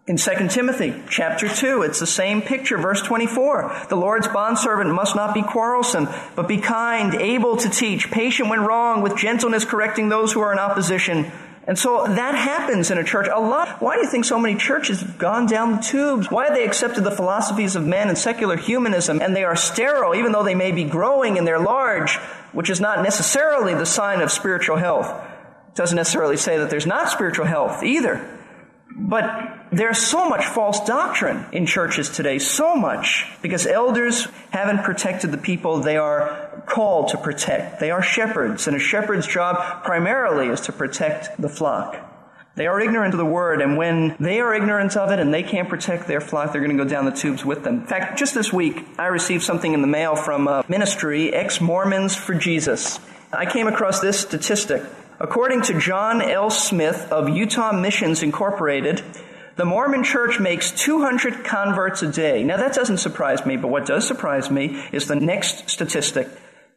In 0.07 0.15
2 0.15 0.47
Timothy 0.47 0.93
chapter 1.09 1.49
2, 1.49 1.81
it's 1.81 1.99
the 1.99 2.07
same 2.07 2.41
picture, 2.41 2.77
verse 2.77 3.01
24. 3.01 3.87
The 3.89 3.97
Lord's 3.97 4.29
bondservant 4.29 4.89
must 4.93 5.17
not 5.17 5.33
be 5.33 5.41
quarrelsome, 5.41 6.07
but 6.33 6.47
be 6.47 6.59
kind, 6.59 7.13
able 7.13 7.57
to 7.57 7.69
teach, 7.69 8.09
patient 8.09 8.49
when 8.49 8.61
wrong, 8.61 9.01
with 9.01 9.17
gentleness 9.17 9.65
correcting 9.65 10.07
those 10.07 10.31
who 10.31 10.39
are 10.39 10.53
in 10.53 10.59
opposition. 10.59 11.29
And 11.67 11.77
so 11.77 12.05
that 12.07 12.35
happens 12.35 12.89
in 12.89 12.97
a 12.97 13.03
church 13.03 13.27
a 13.27 13.37
lot. 13.37 13.81
Why 13.81 13.95
do 13.95 14.03
you 14.03 14.09
think 14.09 14.23
so 14.23 14.39
many 14.39 14.55
churches 14.55 15.01
have 15.01 15.17
gone 15.17 15.45
down 15.45 15.75
the 15.75 15.81
tubes? 15.81 16.31
Why 16.31 16.45
have 16.45 16.55
they 16.55 16.63
accepted 16.63 17.03
the 17.03 17.11
philosophies 17.11 17.75
of 17.75 17.85
men 17.85 18.07
and 18.07 18.17
secular 18.17 18.55
humanism 18.55 19.21
and 19.21 19.35
they 19.35 19.43
are 19.43 19.57
sterile 19.57 20.15
even 20.15 20.31
though 20.31 20.43
they 20.43 20.55
may 20.55 20.71
be 20.71 20.85
growing 20.85 21.37
and 21.37 21.45
they're 21.45 21.59
large, 21.59 22.15
which 22.53 22.69
is 22.69 22.79
not 22.79 23.03
necessarily 23.03 23.73
the 23.73 23.85
sign 23.85 24.21
of 24.21 24.31
spiritual 24.31 24.77
health. 24.77 25.09
It 25.67 25.75
doesn't 25.75 25.97
necessarily 25.97 26.37
say 26.37 26.59
that 26.59 26.69
there's 26.69 26.87
not 26.87 27.09
spiritual 27.09 27.45
health 27.45 27.83
either. 27.83 28.36
But 28.99 29.67
there's 29.71 29.99
so 29.99 30.27
much 30.27 30.43
false 30.43 30.83
doctrine 30.85 31.45
in 31.51 31.67
churches 31.67 32.09
today, 32.09 32.39
so 32.39 32.75
much, 32.75 33.27
because 33.43 33.67
elders 33.67 34.27
haven't 34.49 34.83
protected 34.83 35.31
the 35.31 35.37
people 35.37 35.79
they 35.79 35.97
are 35.97 36.63
called 36.65 37.09
to 37.09 37.17
protect. 37.17 37.79
They 37.79 37.91
are 37.91 38.01
shepherds, 38.01 38.67
and 38.67 38.75
a 38.75 38.79
shepherd's 38.79 39.27
job 39.27 39.83
primarily 39.83 40.47
is 40.47 40.61
to 40.61 40.71
protect 40.71 41.39
the 41.39 41.47
flock. 41.49 41.95
They 42.55 42.65
are 42.65 42.81
ignorant 42.81 43.13
of 43.13 43.19
the 43.19 43.25
word, 43.25 43.61
and 43.61 43.77
when 43.77 44.15
they 44.19 44.39
are 44.39 44.51
ignorant 44.51 44.97
of 44.97 45.11
it 45.11 45.19
and 45.19 45.31
they 45.31 45.43
can't 45.43 45.69
protect 45.69 46.07
their 46.07 46.19
flock, 46.19 46.51
they're 46.51 46.61
going 46.63 46.75
to 46.75 46.83
go 46.83 46.89
down 46.89 47.05
the 47.05 47.11
tubes 47.11 47.45
with 47.45 47.63
them. 47.63 47.81
In 47.81 47.85
fact, 47.85 48.17
just 48.17 48.33
this 48.33 48.51
week, 48.51 48.83
I 48.97 49.05
received 49.07 49.43
something 49.43 49.73
in 49.73 49.81
the 49.81 49.87
mail 49.87 50.15
from 50.15 50.47
a 50.47 50.65
ministry, 50.67 51.31
Ex 51.31 51.61
Mormons 51.61 52.15
for 52.15 52.33
Jesus. 52.33 52.99
I 53.31 53.45
came 53.45 53.67
across 53.67 53.99
this 53.99 54.19
statistic. 54.19 54.81
According 55.19 55.63
to 55.63 55.79
John 55.79 56.21
L. 56.21 56.51
Smith 56.51 57.11
of 57.11 57.27
Utah 57.29 57.71
Missions 57.71 58.21
Incorporated, 58.21 59.01
the 59.55 59.65
Mormon 59.65 60.03
church 60.03 60.39
makes 60.39 60.69
200 60.71 61.43
converts 61.43 62.03
a 62.03 62.11
day. 62.11 62.43
Now 62.43 62.57
that 62.57 62.75
doesn't 62.75 62.99
surprise 62.99 63.43
me, 63.43 63.57
but 63.57 63.69
what 63.69 63.87
does 63.87 64.07
surprise 64.07 64.51
me 64.51 64.87
is 64.91 65.07
the 65.07 65.15
next 65.15 65.69
statistic. 65.71 66.27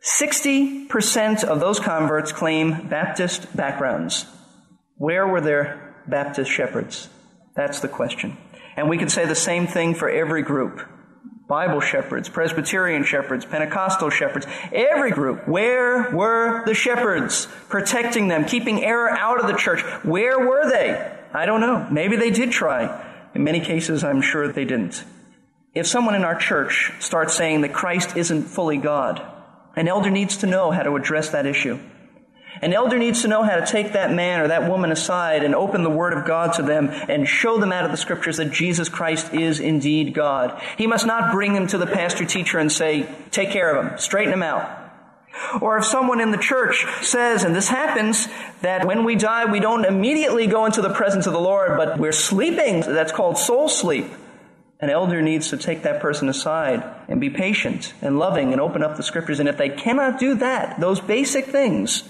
60% 0.02 1.44
of 1.44 1.60
those 1.60 1.78
converts 1.78 2.32
claim 2.32 2.88
Baptist 2.88 3.54
backgrounds. 3.54 4.24
Where 4.96 5.26
were 5.26 5.42
their 5.42 6.02
Baptist 6.06 6.50
shepherds? 6.50 7.10
That's 7.54 7.80
the 7.80 7.88
question. 7.88 8.38
And 8.76 8.88
we 8.88 8.96
could 8.96 9.10
say 9.10 9.26
the 9.26 9.34
same 9.34 9.66
thing 9.66 9.94
for 9.94 10.08
every 10.08 10.42
group. 10.42 10.80
Bible 11.50 11.80
shepherds, 11.80 12.28
Presbyterian 12.28 13.02
shepherds, 13.02 13.44
Pentecostal 13.44 14.08
shepherds, 14.08 14.46
every 14.72 15.10
group. 15.10 15.48
Where 15.48 16.08
were 16.12 16.62
the 16.64 16.74
shepherds 16.74 17.48
protecting 17.68 18.28
them, 18.28 18.44
keeping 18.44 18.84
error 18.84 19.10
out 19.10 19.40
of 19.40 19.48
the 19.48 19.56
church? 19.56 19.82
Where 20.04 20.38
were 20.38 20.70
they? 20.70 21.12
I 21.34 21.46
don't 21.46 21.60
know. 21.60 21.88
Maybe 21.90 22.14
they 22.14 22.30
did 22.30 22.52
try. 22.52 23.04
In 23.34 23.42
many 23.42 23.58
cases, 23.58 24.04
I'm 24.04 24.22
sure 24.22 24.46
they 24.46 24.64
didn't. 24.64 25.02
If 25.74 25.88
someone 25.88 26.14
in 26.14 26.22
our 26.22 26.36
church 26.36 26.92
starts 27.00 27.34
saying 27.34 27.62
that 27.62 27.72
Christ 27.72 28.16
isn't 28.16 28.44
fully 28.44 28.76
God, 28.76 29.20
an 29.74 29.88
elder 29.88 30.08
needs 30.08 30.36
to 30.38 30.46
know 30.46 30.70
how 30.70 30.84
to 30.84 30.94
address 30.94 31.30
that 31.30 31.46
issue. 31.46 31.80
An 32.62 32.74
elder 32.74 32.98
needs 32.98 33.22
to 33.22 33.28
know 33.28 33.42
how 33.42 33.56
to 33.56 33.66
take 33.66 33.92
that 33.92 34.12
man 34.12 34.40
or 34.40 34.48
that 34.48 34.68
woman 34.68 34.92
aside 34.92 35.44
and 35.44 35.54
open 35.54 35.82
the 35.82 35.90
Word 35.90 36.12
of 36.12 36.26
God 36.26 36.54
to 36.54 36.62
them 36.62 36.90
and 36.90 37.26
show 37.26 37.58
them 37.58 37.72
out 37.72 37.86
of 37.86 37.90
the 37.90 37.96
Scriptures 37.96 38.36
that 38.36 38.50
Jesus 38.50 38.88
Christ 38.88 39.32
is 39.32 39.60
indeed 39.60 40.12
God. 40.12 40.60
He 40.76 40.86
must 40.86 41.06
not 41.06 41.32
bring 41.32 41.54
them 41.54 41.66
to 41.68 41.78
the 41.78 41.86
pastor 41.86 42.26
teacher 42.26 42.58
and 42.58 42.70
say, 42.70 43.08
take 43.30 43.50
care 43.50 43.74
of 43.74 43.86
him, 43.86 43.98
straighten 43.98 44.34
him 44.34 44.42
out. 44.42 44.78
Or 45.62 45.78
if 45.78 45.86
someone 45.86 46.20
in 46.20 46.32
the 46.32 46.38
church 46.38 46.84
says, 47.02 47.44
and 47.44 47.54
this 47.54 47.68
happens, 47.68 48.28
that 48.60 48.86
when 48.86 49.04
we 49.04 49.16
die, 49.16 49.50
we 49.50 49.60
don't 49.60 49.86
immediately 49.86 50.46
go 50.46 50.66
into 50.66 50.82
the 50.82 50.92
presence 50.92 51.26
of 51.26 51.32
the 51.32 51.40
Lord, 51.40 51.78
but 51.78 51.98
we're 51.98 52.12
sleeping. 52.12 52.80
That's 52.80 53.12
called 53.12 53.38
soul 53.38 53.68
sleep. 53.68 54.06
An 54.80 54.90
elder 54.90 55.22
needs 55.22 55.48
to 55.50 55.56
take 55.56 55.82
that 55.82 56.00
person 56.00 56.28
aside 56.28 56.82
and 57.08 57.20
be 57.20 57.30
patient 57.30 57.94
and 58.02 58.18
loving 58.18 58.52
and 58.52 58.60
open 58.60 58.82
up 58.82 58.96
the 58.96 59.02
scriptures. 59.02 59.40
And 59.40 59.48
if 59.48 59.56
they 59.56 59.68
cannot 59.68 60.18
do 60.18 60.34
that, 60.36 60.80
those 60.80 61.00
basic 61.00 61.46
things, 61.46 62.02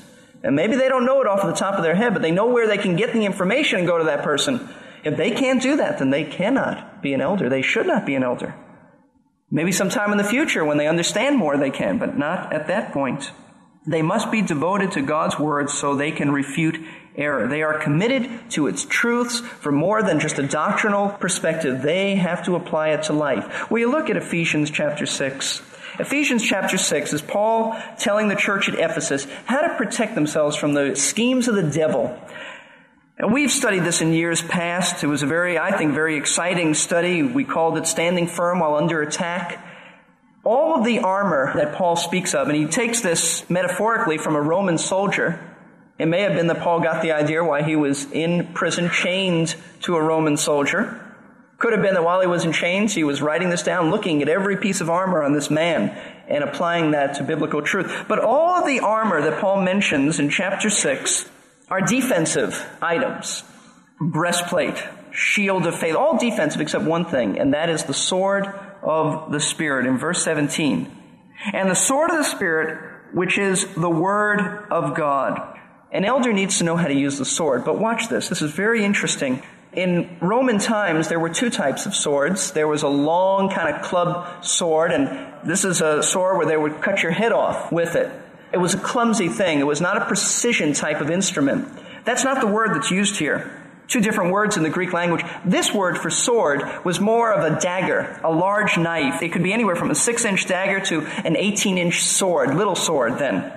and 0.42 0.56
maybe 0.56 0.76
they 0.76 0.88
don't 0.88 1.04
know 1.04 1.20
it 1.20 1.26
off 1.26 1.42
the 1.42 1.52
top 1.52 1.75
of 1.75 1.82
their 1.82 1.94
head, 1.94 2.12
but 2.12 2.23
they 2.23 2.30
know 2.30 2.47
where 2.47 2.66
they 2.66 2.78
can 2.78 2.97
get 2.97 3.12
the 3.12 3.25
information 3.25 3.78
and 3.78 3.87
go 3.87 3.99
to 3.99 4.04
that 4.04 4.25
person. 4.25 4.68
If 5.04 5.16
they 5.16 5.30
can't 5.30 5.62
do 5.62 5.76
that, 5.76 5.99
then 5.99 6.11
they 6.11 6.25
cannot 6.25 7.02
be 7.02 7.12
an 7.14 7.20
elder. 7.20 7.49
They 7.49 7.62
should 7.62 7.87
not 7.87 8.06
be 8.06 8.14
an 8.14 8.23
elder. 8.23 8.54
Maybe 9.50 9.73
sometime 9.73 10.12
in 10.12 10.18
the 10.18 10.25
future 10.25 10.64
when 10.64 10.78
they 10.78 10.87
understand 10.87 11.37
more 11.37 11.56
they 11.56 11.70
can, 11.70 11.99
but 11.99 12.16
not 12.16 12.52
at 12.52 12.68
that 12.68 12.92
point. 12.92 13.32
They 13.87 14.02
must 14.02 14.30
be 14.30 14.42
devoted 14.42 14.92
to 14.92 15.02
God's 15.02 15.38
word 15.38 15.70
so 15.70 15.94
they 15.94 16.12
can 16.12 16.30
refute 16.30 16.78
error. 17.16 17.49
They 17.49 17.62
are 17.62 17.78
committed 17.78 18.50
to 18.50 18.66
its 18.66 18.85
truths 18.85 19.40
for 19.40 19.73
more 19.73 20.02
than 20.02 20.20
just 20.20 20.38
a 20.38 20.47
doctrinal 20.47 21.09
perspective. 21.09 21.82
They 21.82 22.14
have 22.16 22.44
to 22.44 22.56
apply 22.56 22.90
it 22.90 23.04
to 23.04 23.12
life. 23.12 23.66
You 23.70 23.90
look 23.90 24.11
at 24.11 24.16
Ephesians 24.16 24.70
chapter 24.70 25.06
6? 25.06 25.62
Ephesians 26.00 26.42
chapter 26.42 26.78
6 26.78 27.12
is 27.12 27.21
Paul 27.21 27.76
telling 27.99 28.28
the 28.28 28.35
church 28.35 28.71
at 28.71 28.75
Ephesus 28.75 29.26
how 29.45 29.61
to 29.61 29.76
protect 29.76 30.14
themselves 30.14 30.57
from 30.57 30.73
the 30.73 30.97
schemes 30.97 31.47
of 31.47 31.54
the 31.54 31.62
devil. 31.62 32.19
And 33.19 33.35
we've 33.35 33.50
studied 33.50 33.85
this 33.85 34.00
in 34.00 34.14
years 34.14 34.40
past. 34.40 35.04
It 35.04 35.09
was 35.09 35.23
a 35.23 35.26
very, 35.26 35.59
I 35.59 35.76
think, 35.76 35.92
very 35.92 36.16
exciting 36.16 36.73
study. 36.73 37.23
We 37.23 37.45
called 37.45 37.76
it 37.76 37.87
Standing 37.87 38.28
Firm 38.28 38.61
While 38.61 38.76
Under 38.76 39.02
Attack. 39.02 39.62
All 40.42 40.75
of 40.75 40.87
the 40.87 41.00
armor 41.00 41.52
that 41.54 41.75
Paul 41.75 41.97
speaks 41.97 42.35
of, 42.35 42.49
and 42.49 42.57
he 42.57 42.64
takes 42.64 43.02
this 43.02 43.49
metaphorically 43.50 44.16
from 44.16 44.37
a 44.37 44.40
Roman 44.40 44.78
soldier. 44.78 45.38
It 45.99 46.07
may 46.07 46.23
have 46.23 46.33
been 46.33 46.47
that 46.47 46.61
Paul 46.61 46.80
got 46.80 47.02
the 47.02 47.12
idea 47.12 47.45
why 47.45 47.62
he 47.62 47.76
was 47.76 48.11
in 48.11 48.54
prison 48.54 48.88
chained 48.88 49.54
to 49.83 49.97
a 49.97 50.02
Roman 50.02 50.38
soldier. 50.38 51.00
Could 51.61 51.75
have 51.75 51.83
been 51.83 51.93
that 51.93 52.05
while 52.05 52.23
he 52.23 52.26
was 52.26 52.47
in 52.47 52.52
chains, 52.52 52.95
he 52.95 53.05
was 53.05 53.21
writing 53.21 53.50
this 53.50 53.62
down, 53.62 53.90
looking 53.90 54.23
at 54.23 54.31
every 54.31 54.57
piece 54.57 54.81
of 54.81 54.88
armor 54.88 55.23
on 55.23 55.35
this 55.35 55.50
man 55.50 55.90
and 56.26 56.43
applying 56.43 56.93
that 56.93 57.17
to 57.17 57.23
biblical 57.23 57.61
truth. 57.61 58.07
But 58.09 58.19
all 58.19 58.59
of 58.59 58.67
the 58.67 58.81
armor 58.81 59.21
that 59.21 59.43
Paul 59.43 59.61
mentions 59.61 60.19
in 60.19 60.31
chapter 60.31 60.71
6 60.71 61.29
are 61.69 61.83
defensive 61.83 62.67
items. 62.81 63.45
Breastplate, 64.00 64.83
shield 65.12 65.67
of 65.67 65.79
faith, 65.79 65.95
all 65.95 66.17
defensive 66.17 66.62
except 66.62 66.85
one 66.85 67.05
thing, 67.05 67.38
and 67.38 67.52
that 67.52 67.69
is 67.69 67.85
the 67.85 67.93
sword 67.93 68.47
of 68.83 69.31
the 69.31 69.40
Spirit 69.40 69.85
in 69.85 69.99
verse 69.99 70.25
17. 70.25 70.90
And 71.52 71.71
the 71.71 71.75
sword 71.75 72.11
of 72.11 72.17
the 72.17 72.25
Spirit, 72.25 72.79
which 73.12 73.37
is 73.37 73.67
the 73.75 73.90
Word 73.90 74.40
of 74.71 74.97
God. 74.97 75.59
An 75.93 76.07
elder 76.07 76.33
needs 76.33 76.57
to 76.57 76.64
know 76.64 76.76
how 76.76 76.88
to 76.88 76.95
use 76.95 77.19
the 77.19 77.26
sword, 77.26 77.67
but 77.67 77.79
watch 77.79 78.09
this. 78.09 78.31
This 78.31 78.40
is 78.40 78.52
very 78.52 78.83
interesting. 78.83 79.43
In 79.72 80.18
Roman 80.20 80.58
times, 80.58 81.08
there 81.08 81.20
were 81.20 81.28
two 81.28 81.48
types 81.48 81.86
of 81.86 81.94
swords. 81.94 82.50
There 82.50 82.66
was 82.66 82.82
a 82.82 82.88
long 82.88 83.50
kind 83.50 83.72
of 83.72 83.82
club 83.82 84.44
sword, 84.44 84.90
and 84.90 85.32
this 85.48 85.64
is 85.64 85.80
a 85.80 86.02
sword 86.02 86.38
where 86.38 86.46
they 86.46 86.56
would 86.56 86.82
cut 86.82 87.04
your 87.04 87.12
head 87.12 87.30
off 87.30 87.70
with 87.70 87.94
it. 87.94 88.10
It 88.52 88.58
was 88.58 88.74
a 88.74 88.78
clumsy 88.78 89.28
thing. 89.28 89.60
It 89.60 89.66
was 89.66 89.80
not 89.80 89.96
a 89.96 90.06
precision 90.06 90.72
type 90.72 91.00
of 91.00 91.08
instrument. 91.08 91.68
That's 92.04 92.24
not 92.24 92.40
the 92.40 92.48
word 92.48 92.74
that's 92.74 92.90
used 92.90 93.16
here. 93.16 93.56
Two 93.86 94.00
different 94.00 94.32
words 94.32 94.56
in 94.56 94.64
the 94.64 94.70
Greek 94.70 94.92
language. 94.92 95.24
This 95.44 95.72
word 95.72 95.98
for 95.98 96.10
sword 96.10 96.62
was 96.84 96.98
more 96.98 97.32
of 97.32 97.44
a 97.44 97.60
dagger, 97.60 98.20
a 98.24 98.32
large 98.32 98.76
knife. 98.76 99.22
It 99.22 99.32
could 99.32 99.42
be 99.42 99.52
anywhere 99.52 99.76
from 99.76 99.90
a 99.92 99.94
six 99.94 100.24
inch 100.24 100.46
dagger 100.46 100.80
to 100.86 101.02
an 101.24 101.36
18 101.36 101.78
inch 101.78 102.02
sword, 102.02 102.56
little 102.56 102.76
sword 102.76 103.18
then. 103.18 103.52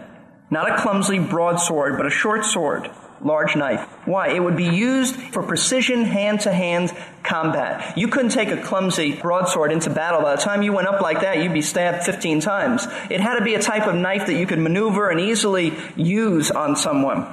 Not 0.52 0.72
a 0.72 0.82
clumsy 0.82 1.18
broadsword, 1.18 1.98
but 1.98 2.06
a 2.06 2.12
short 2.12 2.46
sword 2.46 2.90
large 3.24 3.56
knife. 3.56 3.82
Why? 4.06 4.30
It 4.30 4.40
would 4.40 4.58
be 4.58 4.66
used 4.66 5.16
for 5.16 5.44
precision 5.44 6.04
hand 6.06 6.42
to 6.42 6.54
hand 6.54 6.96
combat. 7.24 7.98
You 7.98 8.08
couldn't 8.08 8.32
take 8.32 8.50
a 8.50 8.62
clumsy 8.62 9.14
broadsword 9.14 9.72
into 9.72 9.90
battle. 9.90 10.22
By 10.22 10.36
the 10.36 10.42
time 10.42 10.62
you 10.62 10.74
went 10.74 10.88
up 10.88 11.02
like 11.02 11.22
that, 11.22 11.42
you'd 11.42 11.54
be 11.54 11.62
stabbed 11.62 12.04
15 12.04 12.42
times. 12.42 12.88
It 13.10 13.22
had 13.22 13.40
to 13.40 13.46
be 13.46 13.56
a 13.56 13.62
type 13.62 13.88
of 13.88 13.96
knife 13.96 14.28
that 14.28 14.36
you 14.36 14.46
could 14.46 14.60
maneuver 14.60 15.10
and 15.10 15.20
easily 15.20 15.74
use 15.96 16.52
on 16.52 16.76
someone. 16.76 17.26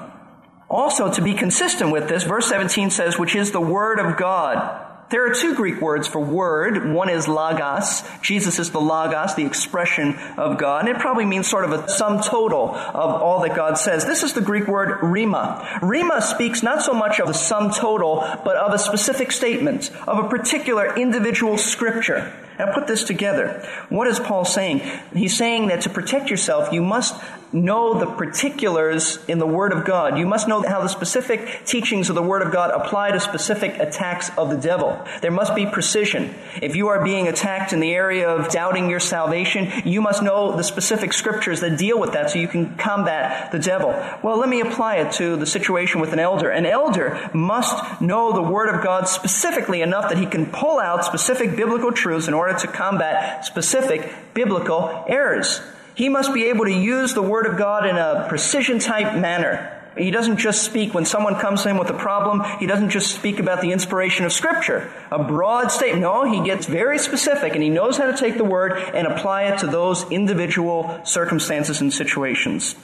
Also, 0.69 1.13
to 1.13 1.23
be 1.23 1.35
consistent 1.35 1.91
with 1.91 2.09
this, 2.09 2.23
verse 2.23 2.49
17 2.49 2.91
says, 2.91 3.19
which 3.19 3.35
is 3.35 3.51
the 3.51 3.61
word 3.61 3.99
of 3.99 4.17
God. 4.17 4.90
There 5.11 5.27
are 5.27 5.35
two 5.35 5.57
Greek 5.57 5.81
words 5.81 6.07
for 6.07 6.21
word. 6.21 6.93
One 6.93 7.09
is 7.09 7.27
logos. 7.27 8.05
Jesus 8.23 8.61
is 8.61 8.71
the 8.71 8.81
logos, 8.81 9.35
the 9.35 9.45
expression 9.45 10.15
of 10.37 10.57
God. 10.57 10.87
And 10.87 10.97
it 10.97 11.01
probably 11.01 11.25
means 11.25 11.49
sort 11.49 11.65
of 11.65 11.73
a 11.73 11.89
sum 11.89 12.23
total 12.23 12.77
of 12.77 13.21
all 13.21 13.41
that 13.41 13.57
God 13.57 13.77
says. 13.77 14.07
This 14.07 14.23
is 14.23 14.35
the 14.35 14.41
Greek 14.41 14.69
word 14.69 15.01
rhema. 15.01 15.63
Rhema 15.81 16.23
speaks 16.23 16.63
not 16.63 16.83
so 16.83 16.95
much 16.95 17.19
of 17.19 17.27
the 17.27 17.35
sum 17.35 17.73
total, 17.73 18.21
but 18.45 18.57
of 18.57 18.73
a 18.73 18.79
specific 18.79 19.33
statement, 19.33 19.91
of 20.07 20.25
a 20.25 20.29
particular 20.29 20.97
individual 20.97 21.59
scripture. 21.59 22.33
Now 22.61 22.73
put 22.73 22.87
this 22.87 23.03
together. 23.03 23.67
What 23.89 24.07
is 24.07 24.21
Paul 24.21 24.45
saying? 24.45 24.83
He's 25.13 25.37
saying 25.37 25.69
that 25.69 25.81
to 25.83 25.91
protect 25.91 26.31
yourself, 26.31 26.73
you 26.73 26.83
must 26.83 27.21
know 27.53 27.99
the 27.99 28.07
particulars 28.07 29.19
in 29.27 29.39
the 29.39 29.47
Word 29.47 29.73
of 29.73 29.85
God. 29.85 30.19
You 30.19 30.27
must 30.27 30.47
know 30.47 30.63
how 30.63 30.81
the 30.81 30.89
specific 30.89 31.65
teachings 31.65 32.09
of 32.09 32.15
the 32.15 32.23
Word 32.23 32.43
of 32.43 32.53
God 32.53 32.71
apply 32.71 33.11
to 33.11 33.21
specific 33.21 33.77
attacks 33.79 34.31
of 34.39 34.51
the 34.51 34.57
devil. 34.57 35.05
There 35.21 35.31
must 35.31 35.55
be 35.55 35.67
precision. 35.67 36.35
If 36.63 36.77
you 36.77 36.89
are 36.89 37.03
being 37.03 37.29
attacked 37.29 37.73
in 37.73 37.81
the 37.81 37.93
area 37.93 38.29
of 38.29 38.51
doubting 38.51 38.89
your 38.89 39.01
salvation, 39.01 39.71
you 39.85 40.01
must 40.01 40.23
know 40.23 40.57
the 40.57 40.63
specific 40.63 41.13
scriptures 41.13 41.61
that 41.61 41.77
deal 41.77 41.99
with 41.99 42.13
that 42.13 42.31
so 42.31 42.39
you 42.39 42.49
can 42.49 42.77
combat 42.77 43.51
the 43.51 43.59
devil. 43.59 43.91
Well, 44.23 44.39
let 44.39 44.49
me 44.49 44.61
apply 44.61 44.97
it 44.97 45.13
to 45.13 45.37
the 45.37 45.47
situation 45.47 46.01
with 46.01 46.13
an 46.13 46.19
elder. 46.19 46.51
An 46.51 46.67
elder 46.67 47.31
must 47.35 48.01
know 48.01 48.33
the 48.33 48.43
Word 48.43 48.73
of 48.73 48.85
God 48.85 49.09
specifically 49.09 49.83
enough 49.83 50.09
that 50.09 50.19
he 50.19 50.27
can 50.27 50.47
pull 50.47 50.79
out 50.79 51.05
specific 51.05 51.57
biblical 51.57 51.93
truths 51.93 52.29
in 52.29 52.35
order 52.35 52.57
to 52.59 52.67
combat 52.69 53.45
specific 53.45 54.13
biblical 54.35 55.05
errors. 55.09 55.61
He 55.95 56.09
must 56.09 56.33
be 56.33 56.47
able 56.47 56.65
to 56.65 56.73
use 56.73 57.15
the 57.15 57.23
Word 57.23 57.47
of 57.47 57.57
God 57.57 57.87
in 57.87 57.97
a 57.97 58.27
precision 58.29 58.79
type 58.79 59.19
manner. 59.19 59.77
He 59.99 60.11
doesn't 60.11 60.37
just 60.37 60.63
speak 60.63 60.95
when 60.95 61.05
someone 61.05 61.37
comes 61.37 61.63
to 61.63 61.69
him 61.69 61.79
with 61.79 61.91
a 61.91 61.99
problem. 61.99 62.43
He 62.59 62.67
doesn't 62.67 62.91
just 62.91 63.15
speak 63.15 63.41
about 63.41 63.61
the 63.61 63.73
inspiration 63.73 64.25
of 64.25 64.33
Scripture, 64.33 64.91
a 65.11 65.23
broad 65.23 65.73
statement. 65.73 66.03
No, 66.03 66.31
he 66.31 66.45
gets 66.45 66.67
very 66.67 66.99
specific 66.99 67.55
and 67.55 67.63
he 67.63 67.69
knows 67.69 67.97
how 67.97 68.07
to 68.07 68.17
take 68.17 68.37
the 68.37 68.45
Word 68.45 68.73
and 68.95 69.07
apply 69.07 69.45
it 69.45 69.59
to 69.59 69.67
those 69.67 70.09
individual 70.11 71.01
circumstances 71.05 71.81
and 71.81 71.93
situations. 71.93 72.77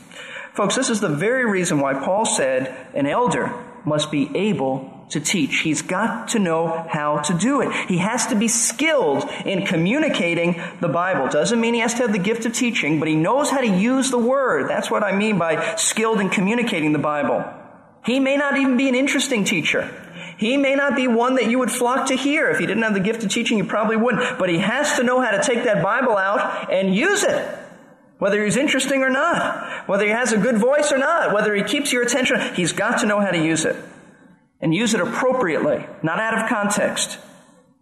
Folks, 0.53 0.75
this 0.75 0.91
is 0.91 1.01
the 1.01 1.09
very 1.09 1.45
reason 1.45 1.81
why 1.81 1.95
Paul 1.95 2.25
said 2.25 2.75
an 2.95 3.07
elder 3.07 3.53
must 3.85 4.11
be 4.11 4.35
able 4.35 4.96
to 5.11 5.21
teach. 5.21 5.61
He's 5.61 5.83
got 5.83 6.29
to 6.29 6.39
know 6.39 6.87
how 6.89 7.19
to 7.19 7.35
do 7.35 7.61
it. 7.61 7.73
He 7.89 7.99
has 7.99 8.27
to 8.27 8.35
be 8.35 8.49
skilled 8.49 9.29
in 9.45 9.65
communicating 9.65 10.61
the 10.81 10.89
Bible. 10.89 11.29
Doesn't 11.29 11.61
mean 11.61 11.75
he 11.75 11.81
has 11.81 11.95
to 11.95 12.03
have 12.03 12.13
the 12.13 12.19
gift 12.19 12.45
of 12.45 12.53
teaching, 12.53 12.99
but 12.99 13.09
he 13.09 13.15
knows 13.15 13.51
how 13.51 13.61
to 13.61 13.69
use 13.69 14.11
the 14.11 14.19
word. 14.19 14.69
That's 14.69 14.91
what 14.91 15.05
I 15.05 15.17
mean 15.17 15.39
by 15.39 15.77
skilled 15.77 16.21
in 16.21 16.29
communicating 16.29 16.93
the 16.93 16.99
Bible. 16.99 17.45
He 18.05 18.21
may 18.21 18.37
not 18.37 18.57
even 18.57 18.77
be 18.77 18.89
an 18.89 18.95
interesting 18.95 19.45
teacher. 19.45 20.03
He 20.39 20.57
may 20.57 20.75
not 20.75 20.97
be 20.97 21.09
one 21.09 21.37
that 21.37 21.49
you 21.49 21.59
would 21.61 21.71
flock 21.71 22.09
to 22.09 22.15
hear. 22.15 22.51
If 22.51 22.59
he 22.59 22.67
didn't 22.67 22.83
have 22.83 22.95
the 22.95 23.01
gift 23.01 23.25
of 23.25 23.31
teaching, 23.31 23.59
you 23.59 23.65
probably 23.65 23.97
wouldn't. 23.97 24.39
But 24.39 24.49
he 24.49 24.59
has 24.59 24.97
to 24.97 25.03
know 25.03 25.21
how 25.21 25.31
to 25.31 25.43
take 25.43 25.65
that 25.65 25.83
Bible 25.83 26.17
out 26.17 26.71
and 26.71 26.95
use 26.95 27.25
it. 27.25 27.59
Whether 28.19 28.45
he's 28.45 28.57
interesting 28.57 29.03
or 29.03 29.11
not. 29.11 29.89
Whether 29.89 30.05
he 30.05 30.11
has 30.11 30.33
a 30.33 30.39
good 30.39 30.59
voice 30.59 30.93
or 30.93 30.99
not. 30.99 31.33
Whether 31.33 31.55
he 31.55 31.63
keeps 31.63 31.93
your 31.93 32.03
attention. 32.03 32.55
He's 32.55 32.73
got 32.73 33.01
to 33.01 33.07
know 33.07 33.21
how 33.21 33.31
to 33.31 33.43
use 33.43 33.65
it 33.65 33.77
and 34.61 34.75
use 34.75 34.95
it 34.95 35.01
appropriately, 35.01 35.87
not 36.03 36.19
out 36.19 36.39
of 36.39 36.49
context. 36.49 37.19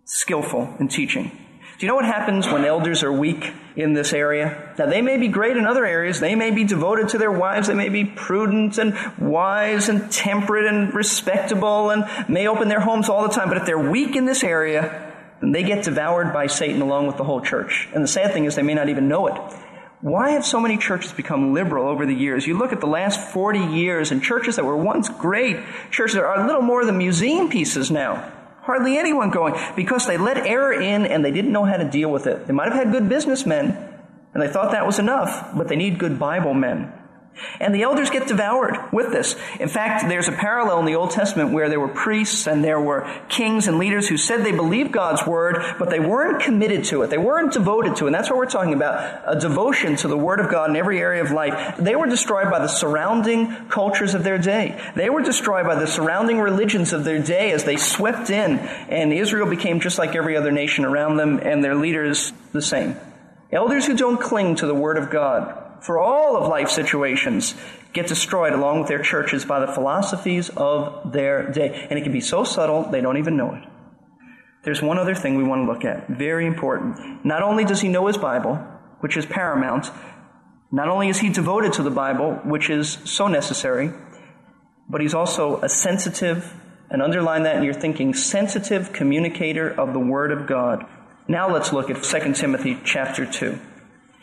Skillful 0.05 0.77
in 0.79 0.89
teaching. 0.89 1.31
Do 1.79 1.87
you 1.87 1.89
know 1.89 1.97
what 1.97 2.05
happens 2.05 2.47
when 2.47 2.65
elders 2.65 3.03
are 3.03 3.13
weak 3.13 3.53
in 3.75 3.95
this 3.95 4.13
area? 4.13 4.75
Now, 4.79 4.87
they 4.87 5.03
may 5.03 5.17
be 5.17 5.27
great 5.27 5.57
in 5.57 5.67
other 5.67 5.85
areas. 5.85 6.21
They 6.21 6.37
may 6.37 6.53
be 6.53 6.63
devoted 6.63 7.09
to 7.11 7.19
their 7.19 7.33
wives. 7.33 7.67
They 7.67 7.75
may 7.75 7.89
be 7.89 8.05
prudent 8.05 8.79
and 8.79 8.97
wise 9.19 9.89
and 9.89 10.11
temperate 10.11 10.67
and 10.67 10.95
respectable 10.95 11.91
and 11.91 12.05
may 12.29 12.47
open 12.47 12.69
their 12.69 12.81
homes 12.81 13.09
all 13.09 13.23
the 13.23 13.35
time. 13.35 13.49
But 13.49 13.59
if 13.59 13.67
they're 13.67 13.79
weak 13.79 14.15
in 14.15 14.25
this 14.25 14.45
area, 14.45 15.13
then 15.41 15.51
they 15.51 15.65
get 15.65 15.85
devoured 15.85 16.33
by 16.33 16.47
Satan 16.47 16.81
along 16.81 17.09
with 17.09 17.17
the 17.17 17.25
whole 17.25 17.41
church. 17.41 17.89
And 17.93 18.05
the 18.05 18.09
sad 18.09 18.33
thing 18.33 18.45
is 18.45 18.55
they 18.55 18.63
may 18.63 18.75
not 18.75 18.89
even 18.89 19.09
know 19.09 19.27
it. 19.27 19.35
Why 20.05 20.33
have 20.33 20.45
so 20.45 20.61
many 20.61 20.77
churches 20.77 21.15
become 21.15 21.55
liberal 21.55 21.89
over 21.89 22.05
the 22.05 22.13
years? 22.13 22.47
You 22.47 22.59
look 22.59 22.75
at 22.75 22.81
the 22.83 22.87
last 22.87 23.33
40 23.33 23.59
years 23.59 24.13
and 24.13 24.23
churches 24.23 24.57
that 24.57 24.65
were 24.67 24.77
once 24.77 25.09
great 25.09 25.57
churches 25.91 26.17
are 26.17 26.39
a 26.39 26.47
little 26.47 26.61
more 26.61 26.85
than 26.85 26.99
museum 26.99 27.49
pieces 27.49 27.91
now. 27.91 28.31
Hardly 28.61 28.99
anyone 28.99 29.31
going 29.31 29.55
because 29.75 30.07
they 30.07 30.19
let 30.19 30.37
error 30.37 30.75
in 30.75 31.07
and 31.07 31.25
they 31.25 31.31
didn't 31.31 31.53
know 31.53 31.65
how 31.65 31.79
to 31.79 31.89
deal 31.89 32.11
with 32.11 32.27
it. 32.27 32.47
They 32.47 32.53
might 32.53 32.71
have 32.71 32.75
had 32.75 32.93
good 32.93 33.09
businessmen 33.09 33.79
and 34.35 34.43
they 34.43 34.49
thought 34.49 34.73
that 34.73 34.85
was 34.85 34.99
enough, 34.99 35.57
but 35.57 35.69
they 35.69 35.77
need 35.77 35.99
good 35.99 36.19
Bible 36.19 36.53
men. 36.53 36.93
And 37.61 37.75
the 37.75 37.83
elders 37.83 38.11
get 38.11 38.29
devoured 38.29 38.77
with 38.93 39.11
this. 39.11 39.37
In 39.61 39.69
fact, 39.69 40.09
there's 40.09 40.29
a 40.29 40.33
parallel 40.33 40.81
in 40.81 40.87
the 40.87 40.95
Old 40.95 41.11
Testament 41.11 41.53
where 41.53 41.69
there 41.69 41.81
were 41.81 41.89
priests 41.89 42.47
and 42.47 42.63
there 42.63 42.81
were 42.81 43.11
kings 43.29 43.69
and 43.69 43.79
leaders 43.79 44.09
who 44.09 44.17
said 44.17 44.45
they 44.45 44.53
believed 44.53 44.93
God's 44.93 45.27
word, 45.27 45.77
but 45.79 45.91
they 45.91 46.01
weren't 46.01 46.43
committed 46.43 46.85
to 46.85 47.03
it. 47.03 47.11
They 47.11 47.19
weren't 47.19 47.53
devoted 47.53 47.97
to 47.97 48.05
it. 48.05 48.09
And 48.09 48.15
that's 48.15 48.31
what 48.31 48.37
we're 48.37 48.47
talking 48.47 48.75
about. 48.75 49.23
A 49.27 49.39
devotion 49.39 49.97
to 49.97 50.09
the 50.09 50.17
word 50.17 50.41
of 50.41 50.51
God 50.51 50.71
in 50.71 50.77
every 50.77 50.99
area 50.99 51.23
of 51.23 51.31
life. 51.31 51.77
They 51.79 51.97
were 51.97 52.09
destroyed 52.09 52.51
by 52.51 52.59
the 52.61 52.69
surrounding 52.69 53.69
cultures 53.69 54.15
of 54.15 54.25
their 54.25 54.39
day. 54.39 54.81
They 54.95 55.11
were 55.11 55.23
destroyed 55.23 55.67
by 55.67 55.75
the 55.77 55.87
surrounding 55.87 56.41
religions 56.41 56.93
of 56.93 57.05
their 57.05 57.23
day 57.23 57.53
as 57.53 57.65
they 57.65 57.77
swept 57.77 58.31
in 58.31 58.59
and 58.59 59.13
Israel 59.13 59.49
became 59.49 59.81
just 59.81 59.99
like 59.99 60.15
every 60.15 60.37
other 60.37 60.53
nation 60.53 60.85
around 60.85 61.17
them 61.17 61.39
and 61.43 61.63
their 61.63 61.75
leaders 61.75 62.33
the 62.53 62.63
same. 62.63 62.97
Elders 63.53 63.87
who 63.87 63.97
don't 63.97 64.21
cling 64.21 64.57
to 64.57 64.67
the 64.67 64.75
word 64.75 64.99
of 64.99 65.11
God 65.11 65.64
for 65.85 65.99
all 65.99 66.37
of 66.37 66.49
life 66.49 66.71
situations 66.71 67.55
get 67.93 68.07
destroyed 68.07 68.53
along 68.53 68.81
with 68.81 68.89
their 68.89 69.03
churches 69.03 69.45
by 69.45 69.61
the 69.61 69.73
philosophies 69.73 70.49
of 70.57 71.13
their 71.13 71.51
day. 71.51 71.87
And 71.91 71.99
it 71.99 72.03
can 72.03 72.13
be 72.13 72.21
so 72.21 72.43
subtle, 72.43 72.91
they 72.91 73.01
don't 73.01 73.19
even 73.19 73.37
know 73.37 73.55
it. 73.55 73.63
There's 74.65 74.81
one 74.81 74.99
other 74.99 75.15
thing 75.15 75.37
we 75.37 75.45
want 75.45 75.67
to 75.67 75.73
look 75.73 75.85
at, 75.85 76.09
very 76.09 76.47
important. 76.47 77.25
Not 77.25 77.43
only 77.43 77.65
does 77.65 77.83
he 77.83 77.89
know 77.89 78.07
his 78.07 78.17
Bible, 78.17 78.57
which 79.01 79.17
is 79.17 79.27
paramount, 79.27 79.91
not 80.73 80.89
only 80.89 81.09
is 81.09 81.19
he 81.19 81.29
devoted 81.29 81.75
to 81.75 81.83
the 81.83 81.91
Bible, 81.91 82.41
which 82.45 82.71
is 82.71 82.99
so 83.05 83.29
necessary, 83.29 83.93
but 84.89 85.03
he's 85.03 85.15
also 85.15 85.61
a 85.61 85.69
sensitive, 85.69 86.55
and 86.91 87.03
underline 87.03 87.43
that 87.43 87.57
in 87.57 87.63
your 87.63 87.75
thinking, 87.75 88.15
sensitive 88.15 88.93
communicator 88.93 89.69
of 89.69 89.93
the 89.93 90.01
Word 90.01 90.33
of 90.33 90.47
God. 90.47 90.87
Now 91.29 91.53
let's 91.53 91.73
look 91.73 91.91
at 91.91 92.03
2 92.03 92.33
Timothy 92.33 92.79
chapter 92.85 93.27
2. 93.27 93.59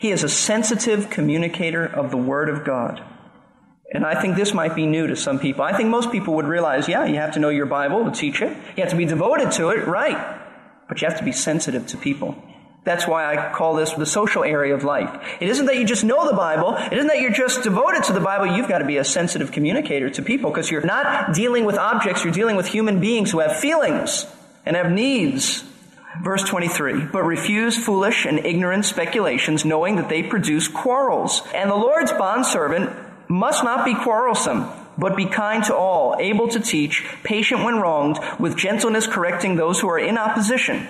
He 0.02 0.10
is 0.10 0.24
a 0.24 0.28
sensitive 0.28 1.10
communicator 1.10 1.86
of 1.86 2.10
the 2.10 2.16
Word 2.16 2.48
of 2.48 2.64
God. 2.64 3.00
And 3.92 4.04
I 4.04 4.20
think 4.20 4.34
this 4.34 4.52
might 4.52 4.74
be 4.74 4.84
new 4.84 5.06
to 5.06 5.14
some 5.14 5.38
people. 5.38 5.62
I 5.62 5.76
think 5.76 5.90
most 5.90 6.10
people 6.10 6.34
would 6.34 6.44
realize, 6.44 6.88
yeah, 6.88 7.04
you 7.04 7.18
have 7.18 7.34
to 7.34 7.38
know 7.38 7.50
your 7.50 7.66
Bible 7.66 8.04
to 8.06 8.10
teach 8.10 8.42
it. 8.42 8.48
You 8.76 8.82
have 8.82 8.90
to 8.90 8.96
be 8.96 9.04
devoted 9.04 9.52
to 9.52 9.68
it, 9.68 9.86
right. 9.86 10.40
But 10.88 11.00
you 11.00 11.06
have 11.06 11.18
to 11.18 11.24
be 11.24 11.30
sensitive 11.30 11.86
to 11.86 11.96
people. 11.96 12.34
That's 12.82 13.06
why 13.06 13.32
I 13.32 13.52
call 13.52 13.76
this 13.76 13.92
the 13.92 14.04
social 14.04 14.42
area 14.42 14.74
of 14.74 14.82
life. 14.82 15.24
It 15.38 15.48
isn't 15.48 15.66
that 15.66 15.76
you 15.76 15.86
just 15.86 16.02
know 16.02 16.28
the 16.28 16.36
Bible. 16.36 16.74
It 16.76 16.94
isn't 16.94 17.06
that 17.06 17.20
you're 17.20 17.30
just 17.30 17.62
devoted 17.62 18.02
to 18.02 18.12
the 18.12 18.18
Bible. 18.18 18.56
You've 18.56 18.68
got 18.68 18.78
to 18.78 18.84
be 18.84 18.96
a 18.96 19.04
sensitive 19.04 19.52
communicator 19.52 20.10
to 20.10 20.20
people 20.20 20.50
because 20.50 20.68
you're 20.68 20.84
not 20.84 21.32
dealing 21.32 21.64
with 21.64 21.78
objects. 21.78 22.24
You're 22.24 22.32
dealing 22.32 22.56
with 22.56 22.66
human 22.66 22.98
beings 22.98 23.30
who 23.30 23.38
have 23.38 23.56
feelings 23.56 24.26
and 24.66 24.74
have 24.74 24.90
needs 24.90 25.62
Verse 26.20 26.44
23, 26.44 27.06
but 27.06 27.22
refuse 27.22 27.82
foolish 27.82 28.26
and 28.26 28.44
ignorant 28.44 28.84
speculations, 28.84 29.64
knowing 29.64 29.96
that 29.96 30.10
they 30.10 30.22
produce 30.22 30.68
quarrels. 30.68 31.42
And 31.54 31.70
the 31.70 31.74
Lord's 31.74 32.12
bondservant 32.12 32.90
must 33.28 33.64
not 33.64 33.86
be 33.86 33.94
quarrelsome, 33.94 34.68
but 34.98 35.16
be 35.16 35.24
kind 35.24 35.64
to 35.64 35.74
all, 35.74 36.16
able 36.20 36.48
to 36.48 36.60
teach, 36.60 37.02
patient 37.22 37.64
when 37.64 37.80
wronged, 37.80 38.18
with 38.38 38.58
gentleness 38.58 39.06
correcting 39.06 39.56
those 39.56 39.80
who 39.80 39.88
are 39.88 39.98
in 39.98 40.18
opposition. 40.18 40.86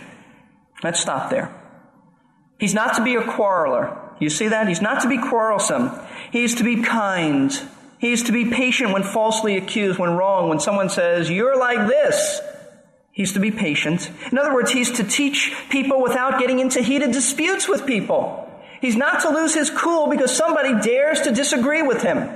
Let's 0.82 1.00
stop 1.00 1.30
there. 1.30 1.54
He's 2.58 2.74
not 2.74 2.94
to 2.96 3.04
be 3.04 3.14
a 3.14 3.22
quarreler. 3.22 3.96
You 4.18 4.28
see 4.28 4.48
that? 4.48 4.66
He's 4.66 4.82
not 4.82 5.02
to 5.02 5.08
be 5.08 5.18
quarrelsome. 5.18 5.92
He's 6.32 6.56
to 6.56 6.64
be 6.64 6.82
kind. 6.82 7.52
He's 7.98 8.24
to 8.24 8.32
be 8.32 8.50
patient 8.50 8.92
when 8.92 9.04
falsely 9.04 9.56
accused, 9.56 10.00
when 10.00 10.16
wrong, 10.16 10.48
when 10.48 10.58
someone 10.58 10.88
says, 10.88 11.30
you're 11.30 11.56
like 11.56 11.86
this. 11.86 12.40
He's 13.12 13.34
to 13.34 13.40
be 13.40 13.50
patient. 13.50 14.10
In 14.30 14.38
other 14.38 14.54
words, 14.54 14.70
he's 14.70 14.90
to 14.92 15.04
teach 15.04 15.54
people 15.68 16.02
without 16.02 16.40
getting 16.40 16.58
into 16.58 16.80
heated 16.80 17.12
disputes 17.12 17.68
with 17.68 17.86
people. 17.86 18.50
He's 18.80 18.96
not 18.96 19.20
to 19.20 19.28
lose 19.28 19.54
his 19.54 19.70
cool 19.70 20.08
because 20.08 20.34
somebody 20.34 20.80
dares 20.80 21.20
to 21.22 21.32
disagree 21.32 21.82
with 21.82 22.02
him. 22.02 22.28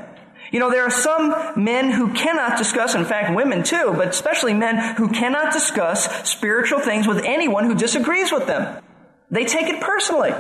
You 0.53 0.61
know, 0.61 0.71
there 0.71 0.85
are 0.85 0.91
some 0.91 1.35
men 1.57 1.91
who 1.91 2.12
cannot 2.12 2.57
discuss, 2.57 2.95
in 2.95 3.05
fact, 3.05 3.35
women 3.35 3.65
too, 3.65 3.95
but 3.97 4.09
especially 4.09 4.55
men 4.55 4.95
who 4.97 5.09
cannot 5.09 5.53
discuss 5.53 6.31
spiritual 6.31 6.79
things 6.79 7.09
with 7.09 7.25
anyone 7.25 7.65
who 7.65 7.75
disagrees 7.75 8.31
with 8.31 8.47
them. 8.47 8.83
They 9.31 9.45
take 9.45 9.67
it 9.67 9.81
personally. 9.81 10.33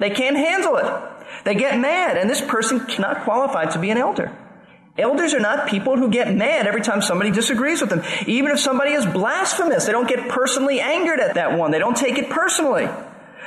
They 0.00 0.10
can't 0.10 0.36
handle 0.36 0.76
it. 0.76 0.92
They 1.44 1.54
get 1.54 1.78
mad, 1.78 2.18
and 2.18 2.28
this 2.28 2.42
person 2.42 2.80
cannot 2.80 3.24
qualify 3.24 3.66
to 3.66 3.78
be 3.78 3.90
an 3.90 3.96
elder. 3.96 4.36
Elders 4.96 5.34
are 5.34 5.40
not 5.40 5.68
people 5.68 5.96
who 5.96 6.08
get 6.08 6.32
mad 6.32 6.68
every 6.68 6.80
time 6.80 7.02
somebody 7.02 7.32
disagrees 7.32 7.80
with 7.80 7.90
them. 7.90 8.02
Even 8.28 8.52
if 8.52 8.60
somebody 8.60 8.92
is 8.92 9.04
blasphemous, 9.04 9.86
they 9.86 9.92
don't 9.92 10.08
get 10.08 10.28
personally 10.28 10.80
angered 10.80 11.18
at 11.18 11.34
that 11.34 11.58
one. 11.58 11.72
They 11.72 11.80
don't 11.80 11.96
take 11.96 12.16
it 12.16 12.30
personally. 12.30 12.88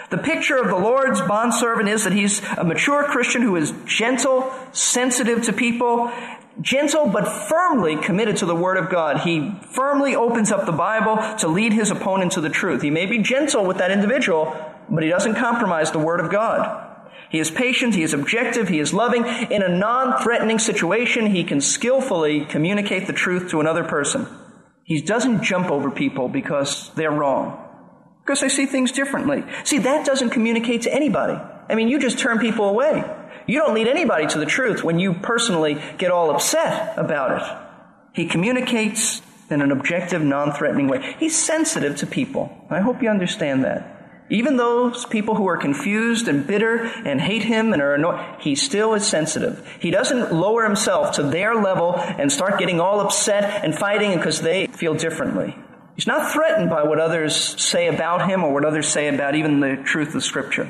The 0.10 0.18
picture 0.18 0.58
of 0.58 0.68
the 0.68 0.78
Lord's 0.78 1.22
bondservant 1.22 1.88
is 1.88 2.04
that 2.04 2.14
he's 2.14 2.42
a 2.58 2.64
mature 2.66 3.04
Christian 3.06 3.42
who 3.42 3.56
is 3.56 3.74
gentle, 3.86 4.54
sensitive 4.74 5.44
to 5.44 5.54
people, 5.54 6.12
gentle 6.60 7.08
but 7.08 7.28
firmly 7.48 7.96
committed 7.98 8.38
to 8.38 8.46
the 8.46 8.56
Word 8.56 8.78
of 8.78 8.90
God. 8.90 9.22
He 9.22 9.52
firmly 9.72 10.16
opens 10.16 10.52
up 10.52 10.66
the 10.66 10.72
Bible 10.72 11.18
to 11.38 11.48
lead 11.48 11.72
his 11.72 11.92
opponent 11.92 12.34
to 12.34 12.42
the 12.42 12.50
truth. 12.50 12.82
He 12.82 12.90
may 12.90 13.06
be 13.06 13.20
gentle 13.20 13.66
with 13.66 13.78
that 13.78 13.92
individual, 13.92 14.54
but 14.90 15.04
he 15.04 15.10
doesn't 15.10 15.36
compromise 15.36 15.92
the 15.92 16.00
Word 16.00 16.20
of 16.20 16.30
God. 16.30 16.87
He 17.30 17.40
is 17.40 17.52
patient, 17.52 17.96
he 17.96 18.04
is 18.04 18.14
objective, 18.14 18.70
he 18.70 18.80
is 18.80 18.94
loving. 18.94 19.26
In 19.26 19.62
a 19.62 19.68
non-threatening 19.68 20.60
situation, 20.60 21.28
he 21.28 21.44
can 21.44 21.62
skillfully 21.62 22.46
communicate 22.46 23.08
the 23.08 23.14
truth 23.14 23.50
to 23.52 23.60
another 23.60 23.84
person. 23.84 24.28
He 24.84 25.02
doesn't 25.02 25.44
jump 25.44 25.70
over 25.70 25.92
people 25.92 26.30
because 26.30 26.92
they're 26.96 27.12
wrong. 27.12 27.64
Because 28.24 28.40
they 28.42 28.50
see 28.50 28.66
things 28.66 28.92
differently. 28.92 29.44
See, 29.64 29.80
that 29.80 30.06
doesn't 30.06 30.30
communicate 30.30 30.84
to 30.84 30.94
anybody. 30.94 31.38
I 31.70 31.76
mean, 31.76 31.90
you 31.90 32.00
just 32.00 32.20
turn 32.20 32.40
people 32.40 32.70
away. 32.70 33.04
You 33.48 33.60
don't 33.60 33.74
lead 33.74 33.88
anybody 33.88 34.28
to 34.28 34.40
the 34.40 34.46
truth 34.46 34.84
when 34.84 35.00
you 35.00 35.14
personally 35.14 35.82
get 35.98 36.12
all 36.12 36.32
upset 36.32 36.98
about 36.98 37.42
it. 37.42 37.68
He 38.14 38.28
communicates 38.28 39.22
in 39.50 39.62
an 39.62 39.72
objective, 39.72 40.22
non-threatening 40.22 40.88
way. 40.88 41.16
He's 41.20 41.38
sensitive 41.38 41.98
to 41.98 42.08
people. 42.08 42.66
I 42.70 42.82
hope 42.82 43.02
you 43.02 43.10
understand 43.10 43.64
that. 43.64 43.97
Even 44.30 44.58
those 44.58 45.06
people 45.06 45.36
who 45.36 45.48
are 45.48 45.58
confused 45.58 46.28
and 46.28 46.46
bitter 46.46 46.84
and 46.84 47.22
hate 47.22 47.44
him 47.44 47.72
and 47.72 47.82
are 47.82 47.94
annoyed, 47.94 48.20
he 48.40 48.56
still 48.56 48.94
is 48.94 49.08
sensitive. 49.08 49.66
He 49.80 49.90
doesn't 49.90 50.34
lower 50.34 50.64
himself 50.66 51.16
to 51.16 51.24
their 51.24 51.56
level 51.56 51.96
and 51.96 52.32
start 52.32 52.60
getting 52.60 52.82
all 52.82 53.00
upset 53.00 53.64
and 53.64 53.74
fighting 53.74 54.18
because 54.18 54.42
they 54.42 54.68
feel 54.68 54.96
differently. 54.96 55.56
He's 55.96 56.08
not 56.08 56.32
threatened 56.32 56.70
by 56.70 56.84
what 56.84 57.00
others 57.00 57.36
say 57.36 57.88
about 57.88 58.30
him 58.30 58.44
or 58.44 58.54
what 58.54 58.66
others 58.66 58.88
say 58.88 59.08
about 59.08 59.36
even 59.36 59.62
the 59.62 59.78
truth 59.78 60.14
of 60.14 60.24
Scripture. 60.24 60.70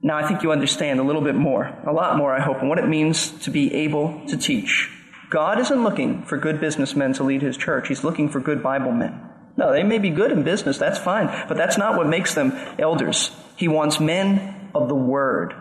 Now, 0.00 0.16
I 0.16 0.28
think 0.28 0.42
you 0.42 0.52
understand 0.52 1.00
a 1.00 1.02
little 1.02 1.22
bit 1.22 1.34
more, 1.34 1.76
a 1.84 1.92
lot 1.92 2.16
more, 2.16 2.32
I 2.32 2.40
hope, 2.40 2.60
and 2.60 2.68
what 2.68 2.78
it 2.78 2.86
means 2.86 3.30
to 3.40 3.50
be 3.50 3.74
able 3.74 4.26
to 4.28 4.36
teach. 4.36 4.90
God 5.30 5.58
isn't 5.58 5.82
looking 5.82 6.22
for 6.22 6.38
good 6.38 6.60
businessmen 6.60 7.14
to 7.14 7.24
lead 7.24 7.42
his 7.42 7.56
church. 7.56 7.88
He's 7.88 8.04
looking 8.04 8.28
for 8.28 8.40
good 8.40 8.62
Bible 8.62 8.92
men. 8.92 9.28
No, 9.58 9.72
they 9.72 9.82
may 9.82 9.98
be 9.98 10.10
good 10.10 10.30
in 10.30 10.44
business, 10.44 10.78
that's 10.78 11.00
fine, 11.00 11.26
but 11.48 11.56
that's 11.56 11.76
not 11.76 11.96
what 11.96 12.06
makes 12.06 12.32
them 12.32 12.52
elders. 12.78 13.32
He 13.56 13.66
wants 13.66 13.98
men 13.98 14.70
of 14.72 14.88
the 14.88 14.94
Word. 14.94 15.52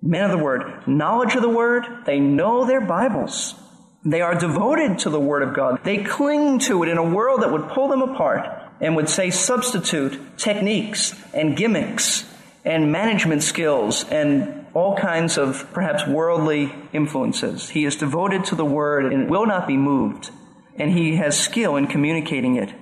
Men 0.00 0.24
of 0.26 0.30
the 0.30 0.38
Word. 0.38 0.86
Knowledge 0.86 1.34
of 1.34 1.42
the 1.42 1.48
Word, 1.48 2.04
they 2.06 2.20
know 2.20 2.64
their 2.64 2.80
Bibles. 2.80 3.56
They 4.04 4.20
are 4.20 4.36
devoted 4.36 5.00
to 5.00 5.10
the 5.10 5.18
Word 5.18 5.42
of 5.42 5.54
God. 5.54 5.80
They 5.82 6.04
cling 6.04 6.60
to 6.60 6.84
it 6.84 6.88
in 6.88 6.96
a 6.96 7.02
world 7.02 7.42
that 7.42 7.50
would 7.50 7.68
pull 7.70 7.88
them 7.88 8.00
apart 8.00 8.46
and 8.80 8.94
would 8.94 9.08
say 9.08 9.28
substitute 9.30 10.38
techniques 10.38 11.20
and 11.34 11.56
gimmicks 11.56 12.32
and 12.64 12.92
management 12.92 13.42
skills 13.42 14.04
and 14.08 14.66
all 14.72 14.96
kinds 14.96 15.36
of 15.36 15.68
perhaps 15.72 16.06
worldly 16.06 16.72
influences. 16.92 17.70
He 17.70 17.86
is 17.86 17.96
devoted 17.96 18.44
to 18.46 18.54
the 18.54 18.64
Word 18.64 19.12
and 19.12 19.28
will 19.28 19.46
not 19.46 19.66
be 19.66 19.76
moved. 19.76 20.30
And 20.76 20.92
he 20.92 21.16
has 21.16 21.36
skill 21.36 21.74
in 21.74 21.88
communicating 21.88 22.54
it. 22.54 22.72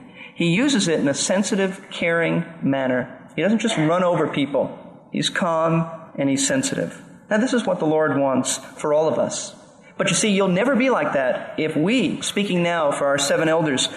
He 0.43 0.57
uses 0.57 0.89
it 0.89 0.99
in 0.99 1.07
a 1.07 1.15
sensitive, 1.15 1.89
caring 1.89 2.45
manner. 2.63 3.17
He 3.37 3.43
doesn't 3.43 3.61
just 3.61 3.77
run 3.77 4.03
over 4.03 4.27
people. 4.27 4.77
He's 5.13 5.31
calm 5.31 5.89
and 6.19 6.29
he's 6.29 6.45
sensitive. 6.45 7.01
Now, 7.31 7.39
this 7.39 7.53
is 7.53 7.65
what 7.65 7.79
the 7.79 7.87
Lord 7.87 8.19
wants 8.19 8.57
for 8.57 8.93
all 8.93 9.07
of 9.07 9.21
us. 9.21 9.55
But 9.97 10.09
you 10.09 10.17
see, 10.17 10.33
you'll 10.33 10.49
never 10.49 10.75
be 10.75 10.91
like 10.91 11.13
that 11.13 11.55
if 11.61 11.77
we, 11.77 12.21
speaking 12.23 12.61
now 12.61 12.91
for 12.91 13.07
our 13.07 13.19
seven 13.19 13.49
elders, 13.49 13.89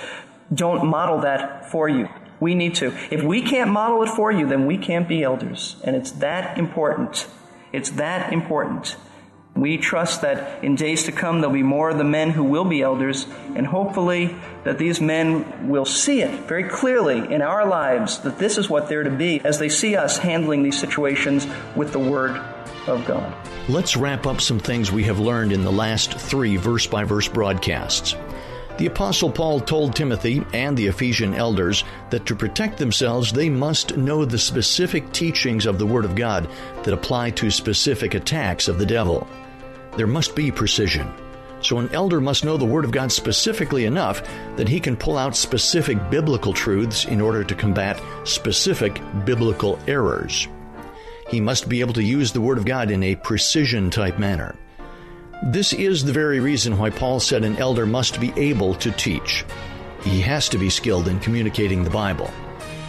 don't 0.54 0.86
model 0.86 1.22
that 1.22 1.72
for 1.72 1.90
you. 1.90 2.10
We 2.40 2.54
need 2.54 2.76
to. 2.76 2.94
If 3.10 3.24
we 3.24 3.42
can't 3.42 3.72
model 3.72 4.04
it 4.04 4.10
for 4.10 4.32
you, 4.32 4.48
then 4.48 4.68
we 4.68 4.78
can't 4.78 5.08
be 5.08 5.24
elders. 5.24 5.78
And 5.84 5.96
it's 5.96 6.12
that 6.12 6.60
important. 6.60 7.28
It's 7.74 7.90
that 7.92 8.32
important. 8.32 8.98
We 9.56 9.78
trust 9.78 10.22
that 10.22 10.66
in 10.66 10.76
days 10.76 11.04
to 11.04 11.14
come 11.14 11.40
there'll 11.40 11.54
be 11.54 11.64
more 11.64 11.90
of 11.90 11.98
the 11.98 12.04
men 12.04 12.30
who 12.30 12.44
will 12.44 12.66
be 12.66 12.82
elders, 12.82 13.26
and 13.56 13.66
hopefully 13.66 14.36
that 14.66 14.78
these 14.78 15.00
men 15.00 15.70
will 15.70 15.86
see 15.86 16.22
it 16.22 16.42
very 16.42 16.66
clearly 16.66 17.34
in 17.34 17.42
our 17.42 17.66
lives 17.66 18.20
that 18.20 18.38
this 18.38 18.58
is 18.58 18.70
what 18.70 18.90
they're 18.90 19.04
to 19.04 19.10
be 19.10 19.40
as 19.46 19.58
they 19.58 19.70
see 19.70 19.96
us 19.96 20.18
handling 20.18 20.62
these 20.62 20.78
situations 20.78 21.48
with 21.74 21.94
the 21.94 22.00
Word 22.00 22.36
of 22.86 23.06
God. 23.06 23.34
Let's 23.70 23.96
wrap 23.96 24.28
up 24.28 24.42
some 24.42 24.60
things 24.60 24.92
we 24.92 25.06
have 25.06 25.20
learned 25.20 25.54
in 25.54 25.64
the 25.64 25.72
last 25.72 26.14
three 26.16 26.58
verse 26.58 26.86
by 26.86 27.06
verse 27.06 27.30
broadcasts. 27.30 28.14
The 28.78 28.88
Apostle 28.88 29.32
Paul 29.32 29.62
told 29.62 29.96
Timothy 29.96 30.46
and 30.52 30.76
the 30.76 30.88
Ephesian 30.88 31.34
elders 31.34 31.86
that 32.10 32.26
to 32.26 32.36
protect 32.36 32.78
themselves, 32.78 33.32
they 33.32 33.50
must 33.50 33.96
know 33.96 34.26
the 34.26 34.38
specific 34.38 35.14
teachings 35.14 35.66
of 35.66 35.80
the 35.80 35.86
Word 35.86 36.04
of 36.04 36.14
God 36.14 36.50
that 36.84 36.94
apply 36.94 37.30
to 37.32 37.50
specific 37.50 38.16
attacks 38.16 38.68
of 38.68 38.78
the 38.78 38.86
devil. 38.86 39.26
There 39.98 40.08
must 40.08 40.36
be 40.36 40.52
precision. 40.52 41.12
So, 41.62 41.80
an 41.80 41.90
elder 41.94 42.22
must 42.22 42.46
know 42.46 42.58
the 42.58 42.66
Word 42.66 42.86
of 42.86 42.92
God 42.92 43.12
specifically 43.12 43.86
enough 43.86 44.22
that 44.56 44.68
he 44.68 44.80
can 44.80 44.96
pull 44.96 45.18
out 45.18 45.36
specific 45.36 45.98
biblical 46.12 46.54
truths 46.54 47.06
in 47.06 47.22
order 47.22 47.44
to 47.44 47.56
combat 47.56 48.00
specific 48.24 49.02
biblical 49.26 49.80
errors. 49.88 50.48
He 51.30 51.42
must 51.42 51.68
be 51.68 51.80
able 51.80 51.94
to 51.94 52.04
use 52.04 52.32
the 52.32 52.42
Word 52.42 52.58
of 52.58 52.66
God 52.66 52.92
in 52.92 53.02
a 53.02 53.16
precision 53.16 53.90
type 53.90 54.20
manner. 54.20 54.56
This 55.44 55.74
is 55.74 56.04
the 56.04 56.14
very 56.14 56.40
reason 56.40 56.78
why 56.78 56.92
Paul 56.92 57.20
said 57.20 57.44
an 57.44 57.58
elder 57.58 57.86
must 57.86 58.20
be 58.20 58.32
able 58.38 58.76
to 58.76 58.92
teach. 58.92 59.44
He 60.04 60.22
has 60.22 60.48
to 60.50 60.58
be 60.58 60.70
skilled 60.70 61.08
in 61.08 61.20
communicating 61.20 61.84
the 61.84 61.90
Bible. 61.90 62.30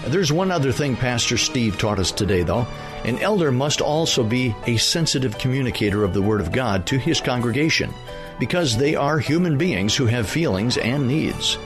There's 0.07 0.33
one 0.33 0.51
other 0.51 0.71
thing 0.71 0.97
Pastor 0.97 1.39
Steve 1.39 1.79
taught 1.79 1.99
us 1.99 2.13
today, 2.13 2.43
though. 2.43 2.67
An 3.05 3.19
elder 3.19 3.53
must 3.53 3.81
also 3.81 4.25
be 4.25 4.55
a 4.67 4.77
sensitive 4.77 5.39
communicator 5.39 6.03
of 6.05 6.15
the 6.15 6.23
Word 6.23 6.41
of 6.41 6.53
God 6.53 6.87
to 6.87 6.99
his 6.99 7.21
congregation, 7.21 7.93
because 8.39 8.77
they 8.77 8.95
are 8.95 9.19
human 9.19 9.57
beings 9.57 9.95
who 9.95 10.07
have 10.07 10.29
feelings 10.29 10.77
and 10.77 11.07
needs. 11.07 11.59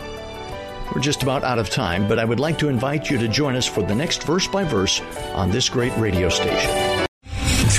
We're 0.94 1.00
just 1.00 1.22
about 1.22 1.44
out 1.44 1.58
of 1.58 1.70
time, 1.70 2.08
but 2.08 2.18
I 2.18 2.24
would 2.24 2.40
like 2.40 2.58
to 2.58 2.68
invite 2.68 3.10
you 3.10 3.18
to 3.18 3.28
join 3.28 3.54
us 3.54 3.66
for 3.66 3.82
the 3.82 3.94
next 3.94 4.24
verse 4.24 4.48
by 4.48 4.64
verse 4.64 5.00
on 5.34 5.50
this 5.50 5.68
great 5.68 5.96
radio 5.96 6.28
station. 6.28 6.89